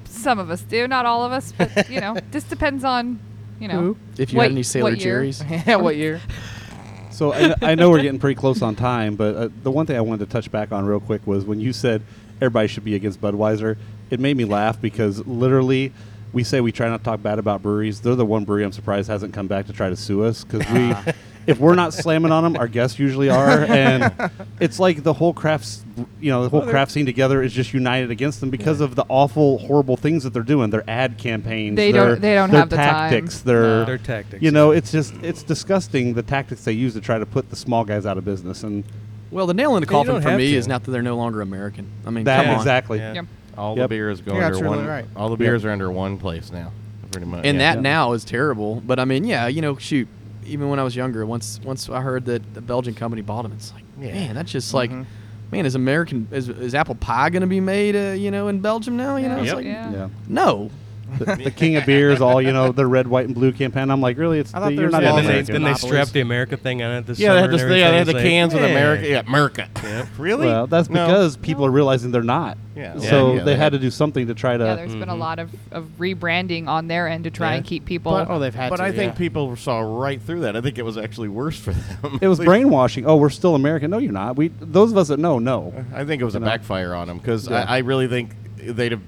[0.05, 3.19] some of us do, not all of us, but you know, just depends on,
[3.59, 3.79] you know.
[3.79, 3.97] Who?
[4.17, 5.15] if you what- had any sailor what year?
[5.15, 5.75] cherries yeah.
[5.75, 6.21] What year?
[7.11, 9.97] So I, I know we're getting pretty close on time, but uh, the one thing
[9.97, 12.01] I wanted to touch back on real quick was when you said
[12.37, 13.75] everybody should be against Budweiser.
[14.09, 15.91] It made me laugh because literally,
[16.31, 17.99] we say we try not to talk bad about breweries.
[18.01, 20.65] They're the one brewery I'm surprised hasn't come back to try to sue us because
[20.71, 20.93] we,
[21.49, 24.13] if we're not slamming on them, our guests usually are, and
[24.59, 25.79] it's like the whole craft,
[26.21, 29.03] you know, the whole craft scene together is just united against them because of the
[29.09, 30.69] awful, horrible things that they're doing.
[30.69, 32.85] Their ad campaigns, They Their- don't- they don't their have the time.
[33.11, 34.43] tactics, Their Their tactics.
[34.43, 37.55] you know, it's just it's disgusting the tactics they use to try to put the
[37.55, 38.83] small guys out of business, and
[39.31, 40.57] Well, the nail in the coffin for me to.
[40.57, 41.87] is not that they're no longer American.
[42.05, 42.57] I mean, that come on.
[42.59, 42.99] exactly.
[42.99, 43.13] Yeah.
[43.13, 43.25] Yep.
[43.57, 43.89] All the Yep.
[43.89, 44.87] beers go You're under absolutely one.
[44.87, 45.05] right.
[45.15, 46.71] All the beers are under one place now,
[47.11, 47.41] pretty much.
[47.43, 47.73] And yeah.
[47.75, 48.81] that now is terrible.
[48.85, 50.07] But I mean, yeah, you know, shoot.
[50.49, 53.51] Even when I was younger, once once I heard that the Belgian company bought them,
[53.53, 54.13] it's like, Yeah.
[54.13, 55.05] man, that's just like, Mhm.
[55.51, 58.59] man, is American is, is apple pie going to be made, uh, you know, in
[58.59, 59.15] Belgium now?
[59.17, 59.41] You know, Yeah.
[59.41, 59.55] it's Yep.
[59.57, 59.91] like, Yeah.
[59.91, 60.07] Yeah.
[60.27, 60.69] no.
[61.17, 63.89] The, the king of beers, all you know, the red, white, and blue campaign.
[63.89, 64.39] I'm like, really?
[64.39, 65.53] It's I thought the, you're was not a Yeah, all then they, American.
[65.53, 67.71] then they strapped the America thing on it this Yeah, they summer had, the, and
[67.71, 68.05] yeah, they had everything.
[68.05, 68.69] the It's like, cans with yeah.
[68.69, 69.07] America.
[69.09, 69.69] Yeah, America.
[70.17, 70.47] Really?
[70.47, 71.05] Well, that's No.
[71.05, 72.57] because people are realizing they're not.
[72.75, 72.97] Yeah.
[72.99, 73.57] So Yeah, they yeah.
[73.57, 74.63] had to do something to try to.
[74.63, 75.19] Yeah, there's been a mm-hmm.
[75.19, 77.57] lot of, of rebranding on their end to try Yeah.
[77.57, 78.11] and keep people.
[78.13, 79.17] But, Oh, they've had but to, I think yeah.
[79.17, 80.55] people saw right through that.
[80.55, 82.19] I think it was actually worse for them.
[82.21, 83.05] it was They- brainwashing.
[83.05, 83.91] Oh, we're still American.
[83.91, 84.37] No, you're not.
[84.37, 85.73] We those of us that know, no.
[85.93, 87.65] I think it was a backfire on them because Yeah.
[87.67, 89.01] I, I really think they'd have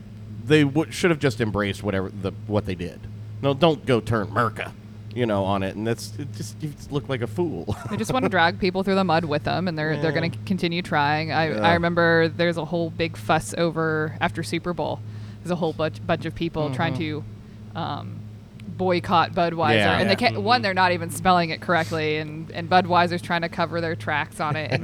[0.46, 3.00] they w- should have just embraced whatever the what they did.
[3.42, 4.72] No, don't go turn Merca,
[5.16, 7.76] you know, on it, and that's it just you just look like a fool.
[7.90, 10.32] They just want to drag people through the mud with them, and they're they're going
[10.32, 11.32] to continue trying.
[11.32, 11.62] I, Yeah.
[11.68, 15.00] I remember there's a whole big fuss over after Super Bowl.
[15.44, 17.24] There's a whole bunch bunch of people trying to
[17.76, 18.20] um,
[18.82, 20.00] boycott Budweiser, Yeah.
[20.00, 20.42] and they can't.
[20.42, 24.40] One, they're not even spelling it correctly, and and Budweiser's trying to cover their tracks
[24.40, 24.72] on it.
[24.72, 24.84] And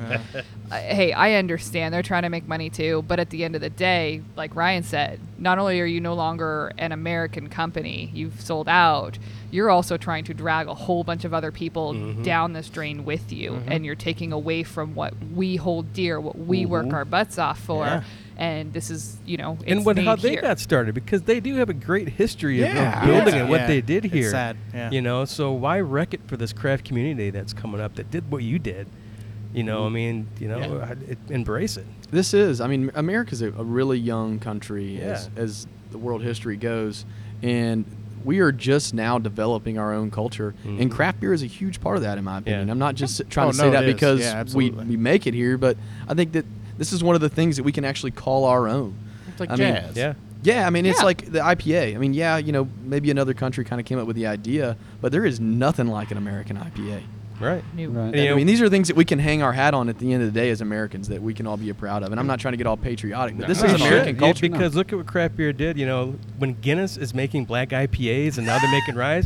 [0.72, 3.62] uh, hey, I understand they're trying to make money too, but at the end of
[3.62, 8.40] the day, like Ryan said, not only are you no longer an American company, you've
[8.40, 9.18] sold out.
[9.50, 13.34] You're also trying to drag a whole bunch of other people down this drain with
[13.34, 17.40] you, and you're taking away from what we hold dear, what we work our butts
[17.40, 18.04] off for.
[18.38, 18.46] Yeah.
[18.46, 20.42] And this is, you know, and what how they here.
[20.42, 23.02] got started because they do have a great history of- Yeah.
[23.02, 23.42] of building Yeah.
[23.42, 23.68] and what Yeah.
[23.68, 24.32] they did It's here.
[24.32, 24.92] sad, yeah.
[24.92, 28.30] You know, so why wreck it for this craft community that's coming up that did
[28.32, 28.88] what you did?
[29.54, 29.94] You know, I mm-hmm.
[29.96, 30.86] mean, you know, Yeah.
[30.90, 31.86] I- it, embrace it.
[32.12, 35.42] This is, I mean, America's a, a really young country as, Yeah.
[35.44, 37.06] as the world history goes,
[37.42, 37.86] and
[38.24, 40.90] we are just now developing our own culture, and mm-hmm.
[40.90, 42.68] craft beer is a huge part of that, in my opinion.
[42.68, 42.72] Yeah.
[42.72, 45.26] I'm not just oh, trying Oh, to say no, that because Yeah, we we make
[45.28, 45.78] it here, but
[46.08, 46.46] I think that
[46.78, 48.96] this is one of the things that we can actually call our own.
[49.30, 49.96] It's like I mean, jazz.
[49.96, 50.14] Yeah.
[50.44, 51.06] Yeah, I mean it's Yeah.
[51.06, 51.96] like the IPA.
[51.96, 54.78] I mean, yeah, you know, maybe another country kind of came up with the idea,
[55.02, 57.02] but there is nothing like an American IPA.
[57.40, 57.64] Right.
[57.76, 58.16] Right.
[58.16, 60.12] And, I mean, these are things that we can hang our hat on at the
[60.12, 62.12] end of the day as Americans that we can all be proud of.
[62.12, 64.20] And I'm not trying to get all patriotic, but this No, is you American should,
[64.20, 64.50] culture.
[64.50, 65.78] Because look at what craft beer did.
[65.78, 69.24] You know, when Guinness is making black IPAs and now they're making rye,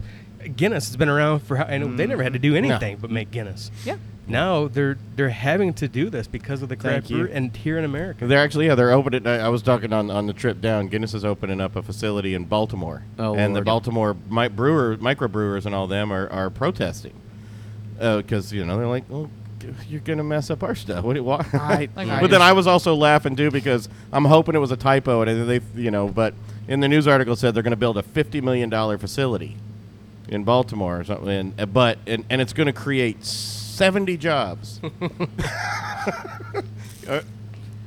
[0.56, 1.58] Guinness has been around for.
[1.58, 2.10] how- I know they mm.
[2.10, 3.72] never had to do anything but make Guinness.
[3.86, 3.96] Yeah.
[4.32, 7.78] Now they're they're having to do this because of the craft Thank brew and here
[7.78, 8.26] in America.
[8.28, 9.28] They're actually yeah they're opening.
[9.28, 10.88] I I was talking on, on the trip down.
[10.88, 15.66] Guinness is opening up a facility in Baltimore, Oh, and the Baltimore mi- brewer microbrewers
[15.66, 17.14] and all them are, are protesting
[17.98, 19.30] because you know they're like, well,
[19.88, 21.04] you're gonna mess up our stuff.
[21.06, 21.14] What?
[21.16, 21.46] do- Why?
[21.54, 24.72] I- Like, I but then I was also laughing too because I'm hoping it was
[24.72, 26.34] a typo and they you know but
[26.68, 29.58] in the news article said they're going to build a 50 million dollar facility
[30.30, 33.26] in Baltimore or something, and, uh, but and, and it's going to create
[33.82, 34.80] 70 jobs.
[37.08, 37.20] Uh,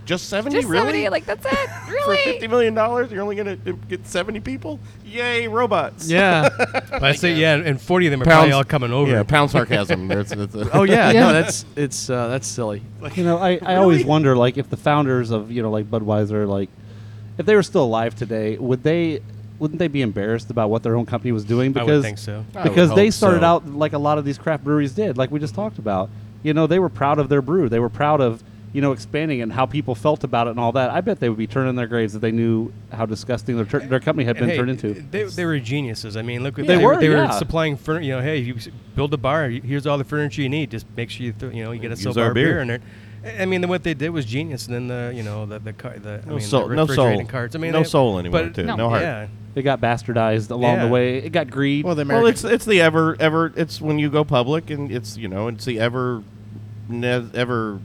[0.04, 0.86] just 70, Just really?
[1.04, 1.52] 70, like that's it.
[1.86, 2.16] For Really?
[2.24, 4.78] fifty million dollars, you're only gonna uh, get seventy people.
[5.04, 6.10] Yay, robots!
[6.10, 6.48] yeah.
[6.92, 9.10] I say yeah, and forty of them are Pounds- probably all coming over.
[9.10, 10.08] Yeah, pound sarcasm.
[10.08, 11.10] There's- it's a- Oh yeah.
[11.12, 11.20] Yeah.
[11.20, 12.82] No, that's it's uh, that's silly.
[13.14, 16.46] You know, I, I always wonder, like, if the founders of, you know, like Budweiser,
[16.46, 16.68] like,
[17.38, 19.22] if they were still alive today, would they,
[19.58, 21.70] wouldn't they be embarrassed about what their own company was doing?
[21.70, 22.44] I Because would think so.
[22.54, 23.46] I would because they started so.
[23.46, 26.10] out like a lot of these craft breweries did, like we just talked about.
[26.42, 27.68] You know, they were proud of their brew.
[27.70, 28.42] They were proud of,
[28.74, 30.90] you know, expanding and how people felt about it and all that.
[30.90, 33.78] I bet they would be turning their graves if they knew how disgusting their, tur-
[33.86, 34.92] their company had And been hey, turned into.
[35.10, 36.16] They, they were geniuses.
[36.18, 37.28] I mean, look what They they, were, They yeah.
[37.28, 38.04] were supplying furniture.
[38.04, 38.56] You know, hey, you
[38.94, 39.48] build a bar.
[39.48, 40.70] Here's all the furniture you need.
[40.70, 42.46] Just make sure you, th- you know, you get a Use silver beer.
[42.46, 42.60] beer.
[42.60, 42.80] in there.
[43.40, 44.66] I mean, what they did was genius.
[44.66, 46.86] And then the, you know, the the car, the I No mean, soul- the no
[46.86, 47.24] soul.
[47.24, 47.54] carts.
[47.56, 48.64] I mean, No they- soul anymore, but- too.
[48.64, 48.76] No.
[48.76, 49.00] No heart.
[49.02, 49.28] Yeah.
[49.54, 50.86] They got bastardized along Yeah.
[50.86, 51.16] the way.
[51.18, 51.84] It got greed.
[51.84, 52.22] Well, the American.
[52.24, 53.52] Well, it's it's the ever ever.
[53.56, 56.22] It's when you go public, and it's you know it's the ever
[56.88, 57.80] ne- ever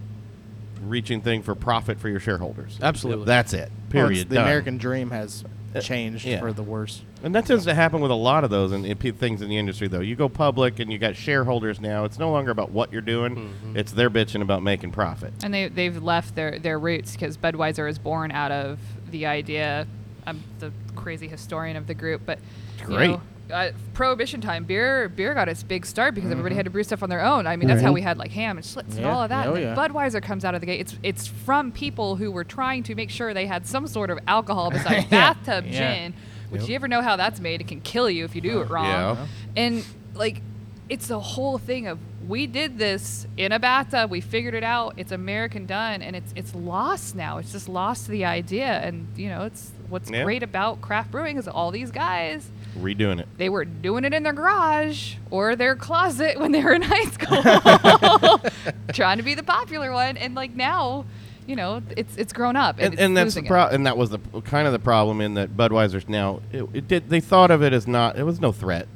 [0.83, 2.79] reaching thing for profit for your shareholders.
[2.81, 3.25] Absolutely.
[3.25, 3.69] That's it.
[3.69, 4.21] well, Period.
[4.21, 4.45] it's the Done.
[4.45, 5.43] American dream has
[5.75, 6.39] Uh, changed yeah.
[6.39, 7.03] for the worse.
[7.23, 9.49] And that tends to happen with a lot of those and, and pe- things in
[9.49, 9.99] the industry, though.
[9.99, 12.05] You go public and you got shareholders now.
[12.05, 13.35] It's no longer about what you're doing.
[13.35, 13.77] Mm-hmm.
[13.77, 15.33] It's they're bitching about making profit.
[15.43, 18.79] and they they've left their their roots because Budweiser is born out of
[19.11, 19.85] the idea.
[20.25, 22.39] I'm the crazy historian of the group, but
[22.79, 23.07] you Great.
[23.11, 26.83] know, uh, Prohibition time, beer beer got its big start because everybody had to brew
[26.83, 27.47] stuff on their own.
[27.47, 29.47] I mean, that's how we had like Hamm and schlitz and all of that.
[29.47, 29.75] Oh, and yeah.
[29.75, 30.79] Budweiser comes out of the gate.
[30.81, 34.19] It's it's from people who were trying to make sure they had some sort of
[34.27, 35.33] alcohol besides Yeah.
[35.33, 35.95] bathtub Yeah.
[35.95, 36.13] gin,
[36.49, 37.59] which you ever know how that's made?
[37.61, 38.85] It can kill you if you do it wrong.
[38.85, 39.27] Yeah.
[39.55, 40.41] And like,
[40.87, 41.97] it's the whole thing of
[42.27, 44.11] we did this in a bathtub.
[44.11, 44.93] We figured it out.
[44.97, 47.39] It's American done, and it's it's lost now.
[47.39, 48.67] It's just lost to the idea.
[48.67, 50.23] And you know, it's what's Yeah.
[50.23, 52.49] great about craft brewing is all these guys.
[52.77, 53.27] Redoing it.
[53.37, 57.05] They were doing it in their garage or their closet when they were in high
[57.05, 57.41] school,
[58.93, 60.17] trying to be the popular one.
[60.17, 61.05] And like now,
[61.47, 62.75] you know, it's it's grown up.
[62.77, 63.47] And, And, it's and that's the losing it.
[63.49, 66.87] pro- and that was the kind of the problem in that Budweiser's now it, it
[66.87, 68.87] did they thought of it as not it was no threat.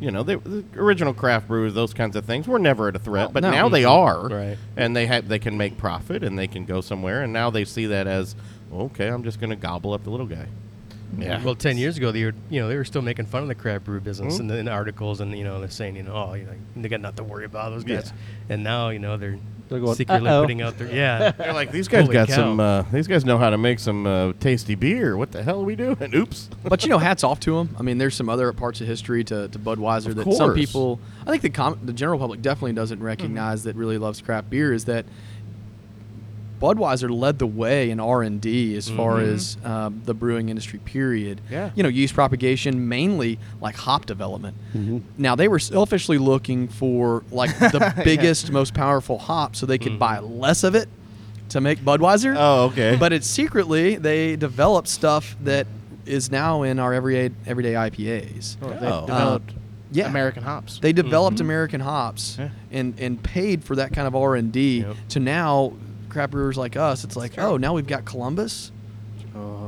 [0.00, 2.98] You know, they, the original craft brewers, those kinds of things, were never at a
[2.98, 3.50] threat, Oh, but no.
[3.50, 4.56] now they are, Right.
[4.74, 7.64] And they have they can make profit and they can go somewhere, and now they
[7.66, 8.34] see that as
[8.72, 10.46] okay, I'm just going to gobble up the little guy.
[11.18, 11.42] Yeah.
[11.42, 13.54] Well, ten years ago, they were you know they were still making fun of the
[13.56, 14.40] craft brew business Mhm.
[14.40, 16.88] in, the, in articles, and you know they're saying you know oh you know they
[16.88, 17.96] got nothing to worry about those Yeah.
[17.96, 18.12] guys,
[18.48, 19.36] and now you know they're
[19.68, 21.30] They're going, secretly "Uh-oh." putting out their yeah.
[21.36, 22.34] They're like these guys Holy got cow.
[22.36, 22.60] some.
[22.60, 25.16] Uh, these guys know how to make some uh, tasty beer.
[25.16, 25.96] What the hell are we doing?
[26.14, 26.48] Oops.
[26.62, 27.74] but you know, hats off to them.
[27.76, 31.00] I mean, there's some other parts of history to, to Budweiser Of that some people,
[31.26, 34.72] I think the com- the general public definitely doesn't recognize that really loves craft beer
[34.72, 35.06] is that
[36.60, 39.32] Budweiser led the way in R and D as far Mhm.
[39.34, 40.78] as um, the brewing industry.
[40.84, 41.40] Period.
[41.50, 41.70] Yeah.
[41.74, 44.56] You know, yeast propagation, mainly like hop development.
[44.76, 45.02] Mhm.
[45.16, 49.98] Now they were selfishly looking for like the biggest, most powerful hop, so they could
[49.98, 50.88] buy less of it
[51.48, 52.34] to make Budweiser.
[52.38, 52.96] Oh, okay.
[53.00, 55.66] But it's secretly they developed stuff that
[56.06, 58.56] is now in our everyday everyday IPAs.
[58.60, 59.06] Well, they Oh.
[59.06, 59.54] developed
[59.92, 60.08] yeah.
[60.08, 60.78] American hops.
[60.80, 62.48] They developed American hops Yeah.
[62.70, 64.80] and and paid for that kind of R and D.
[64.80, 64.96] Yep.
[65.10, 65.72] To now,
[66.10, 68.72] craft brewers like us, it's like, oh, now we've got Columbus.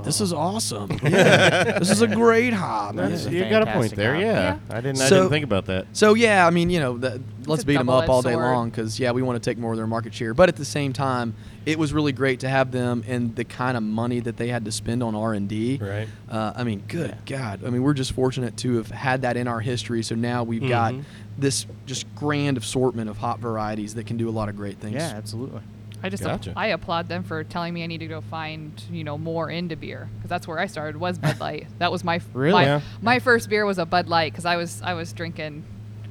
[0.05, 0.90] This is awesome.
[1.05, 1.78] Yeah.
[1.78, 2.97] this is a great hop.
[2.97, 3.45] That's, Yeah.
[3.45, 4.14] you got a point fantastic there.
[4.14, 4.22] hop.
[4.22, 4.59] Yeah.
[4.76, 5.01] I didn't.
[5.01, 5.86] I didn't think about that.
[5.93, 8.45] So yeah, I mean, you know, that, let's beat them up all day sword.
[8.45, 10.34] long because yeah, we want to take more of their market share.
[10.34, 11.34] But at the same time,
[11.66, 14.64] it was really great to have them and the kind of money that they had
[14.64, 15.78] to spend on R and D.
[15.80, 16.09] Right.
[16.28, 17.64] Uh, I mean, good God.
[17.64, 20.03] I mean, we're just fortunate to have had that in our history.
[20.03, 21.05] So now we've got Mhm.
[21.38, 24.95] this just grand assortment of hop varieties that can do a lot of great things.
[24.95, 25.61] Yeah, absolutely.
[26.03, 26.53] I just Gotcha.
[26.57, 29.76] I applaud them for telling me I need to go find you know more into
[29.76, 31.66] beer because that's where I started was Bud Light.
[31.78, 32.53] that was my f- Really?
[32.53, 32.80] my, Yeah.
[33.00, 35.64] my first beer was a Bud Light because I was I was drinking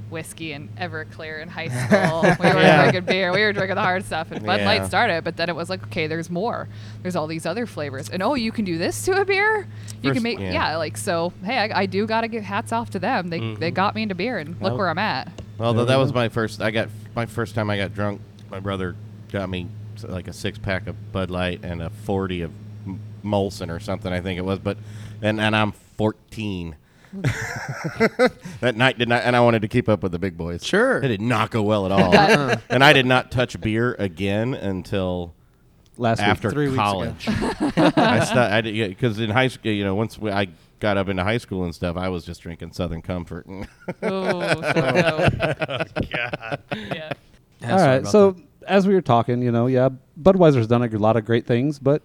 [0.09, 2.21] whiskey and Everclear in high school.
[2.23, 2.81] we were Yeah.
[2.83, 3.31] drinking beer.
[3.33, 4.65] We were drinking the hard stuff, and Bud Yeah.
[4.65, 5.23] Light started.
[5.23, 6.67] But then it was like, okay, there's more.
[7.01, 9.67] There's all these other flavors, and oh, you can do this to a beer.
[10.01, 10.51] You First- can make yeah.
[10.51, 10.75] yeah.
[10.75, 11.31] like so.
[11.45, 13.29] Hey, I, I do gotta give hats off to them.
[13.29, 13.59] They Mm-hmm.
[13.61, 15.31] they got me into beer, and look Well- where I'm at.
[15.57, 16.61] Well, th- that was my first.
[16.61, 18.19] I got my first time I got drunk.
[18.49, 18.95] My brother
[19.31, 19.67] got me s-
[20.03, 22.51] like a six pack of Bud Light and a forty of
[23.23, 24.11] Molson or something.
[24.11, 24.77] I think it was, but
[25.21, 26.75] and and I'm fourteen.
[28.61, 30.65] that night did not, and I wanted to keep up with the big boys.
[30.65, 30.97] Sure.
[30.99, 32.15] it did not go well at all.
[32.15, 32.55] Uh-uh.
[32.69, 35.33] and I did not touch beer again until
[35.97, 36.27] Last week.
[36.27, 36.81] after Three weeks ago.
[36.83, 37.27] college.
[37.97, 40.47] I stu- I did because in high school, you know, once we, I
[40.79, 43.45] got up into high school and stuff, I was just drinking Southern Comfort.
[43.45, 43.67] and-
[44.01, 45.83] Oh, so no.
[46.09, 46.55] Yeah.
[46.73, 47.13] Yeah,
[47.63, 47.95] All sorry right.
[47.97, 48.43] about So that.
[48.67, 49.89] As we were talking, you know, yeah,
[50.21, 52.01] Budweiser's done a lot of great things, but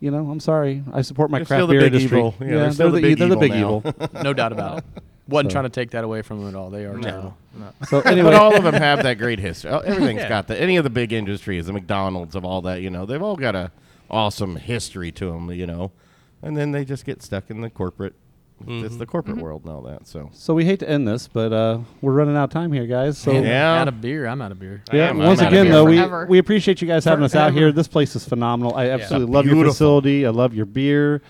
[0.00, 0.84] you know, I'm sorry.
[0.92, 2.18] I support my They're craft beer industry.
[2.18, 2.34] evil.
[2.40, 4.08] Yeah, they're still the the, big they're the big evil evil.
[4.22, 4.84] no doubt about it.
[5.28, 6.70] Wasn't So- trying to take that away from them at all.
[6.70, 7.36] They are terrible.
[7.88, 9.70] so anyway, but all of them have that great history.
[9.70, 10.60] Oh, Everything's got that.
[10.60, 13.54] Any of the big industries, the McDonald's of all that, you know, they've all got
[13.54, 13.70] a
[14.10, 15.90] awesome history to them, you know,
[16.42, 18.14] and then they just get stuck in the corporate.
[18.66, 20.06] It's the corporate world and all that.
[20.06, 22.86] So so we hate to end this, but uh, we're running out of time here,
[22.86, 23.16] guys.
[23.16, 23.80] So Man, Yeah.
[23.80, 24.26] Out of beer.
[24.26, 24.82] I'm out of beer.
[24.92, 26.26] Yeah, am- once I'm out again though, we, forever.
[26.28, 27.72] we appreciate you guys having us out here.
[27.72, 28.74] This place is phenomenal.
[28.74, 30.26] I absolutely love your facility.
[30.26, 31.22] I love your beer.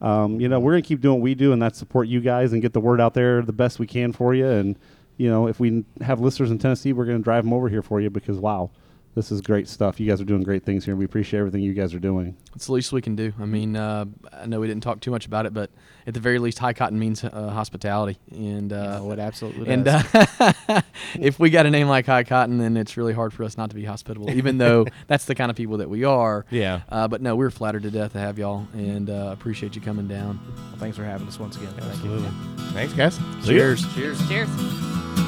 [0.00, 2.52] Um, you know, we're gonna keep doing what we do, and that support you guys
[2.52, 4.46] and get the word out there the best we can for you.
[4.46, 4.76] And
[5.16, 8.00] you know, if we have listeners in Tennessee, we're gonna drive them over here for
[8.00, 8.70] you because wow,
[9.14, 10.00] this is great stuff.
[10.00, 10.96] You guys are doing great things here.
[10.96, 12.36] We appreciate everything you guys are doing.
[12.54, 13.32] It's the least we can do.
[13.40, 15.70] I mean, uh, I know we didn't talk too much about it, but
[16.06, 18.18] at the very least, high cotton means uh, hospitality.
[18.32, 20.04] And uh, Oh, it absolutely and does.
[20.14, 20.80] uh,
[21.18, 23.70] if we got a name like High Cotton, then it's really hard for us not
[23.70, 26.44] to be hospitable, even though that's the kind of people that we are.
[26.50, 26.82] Yeah.
[26.88, 30.08] Uh, but no, we're flattered to death to have y'all, and uh, appreciate you coming
[30.08, 30.40] down.
[30.56, 31.68] Well, thanks for having us once again.
[31.74, 32.12] Thank you.
[32.12, 32.30] absolutely.
[32.72, 33.18] Thanks, guys.
[33.46, 33.82] Cheers.
[33.84, 33.92] ya.
[33.94, 34.28] Cheers.
[34.28, 35.23] Cheers.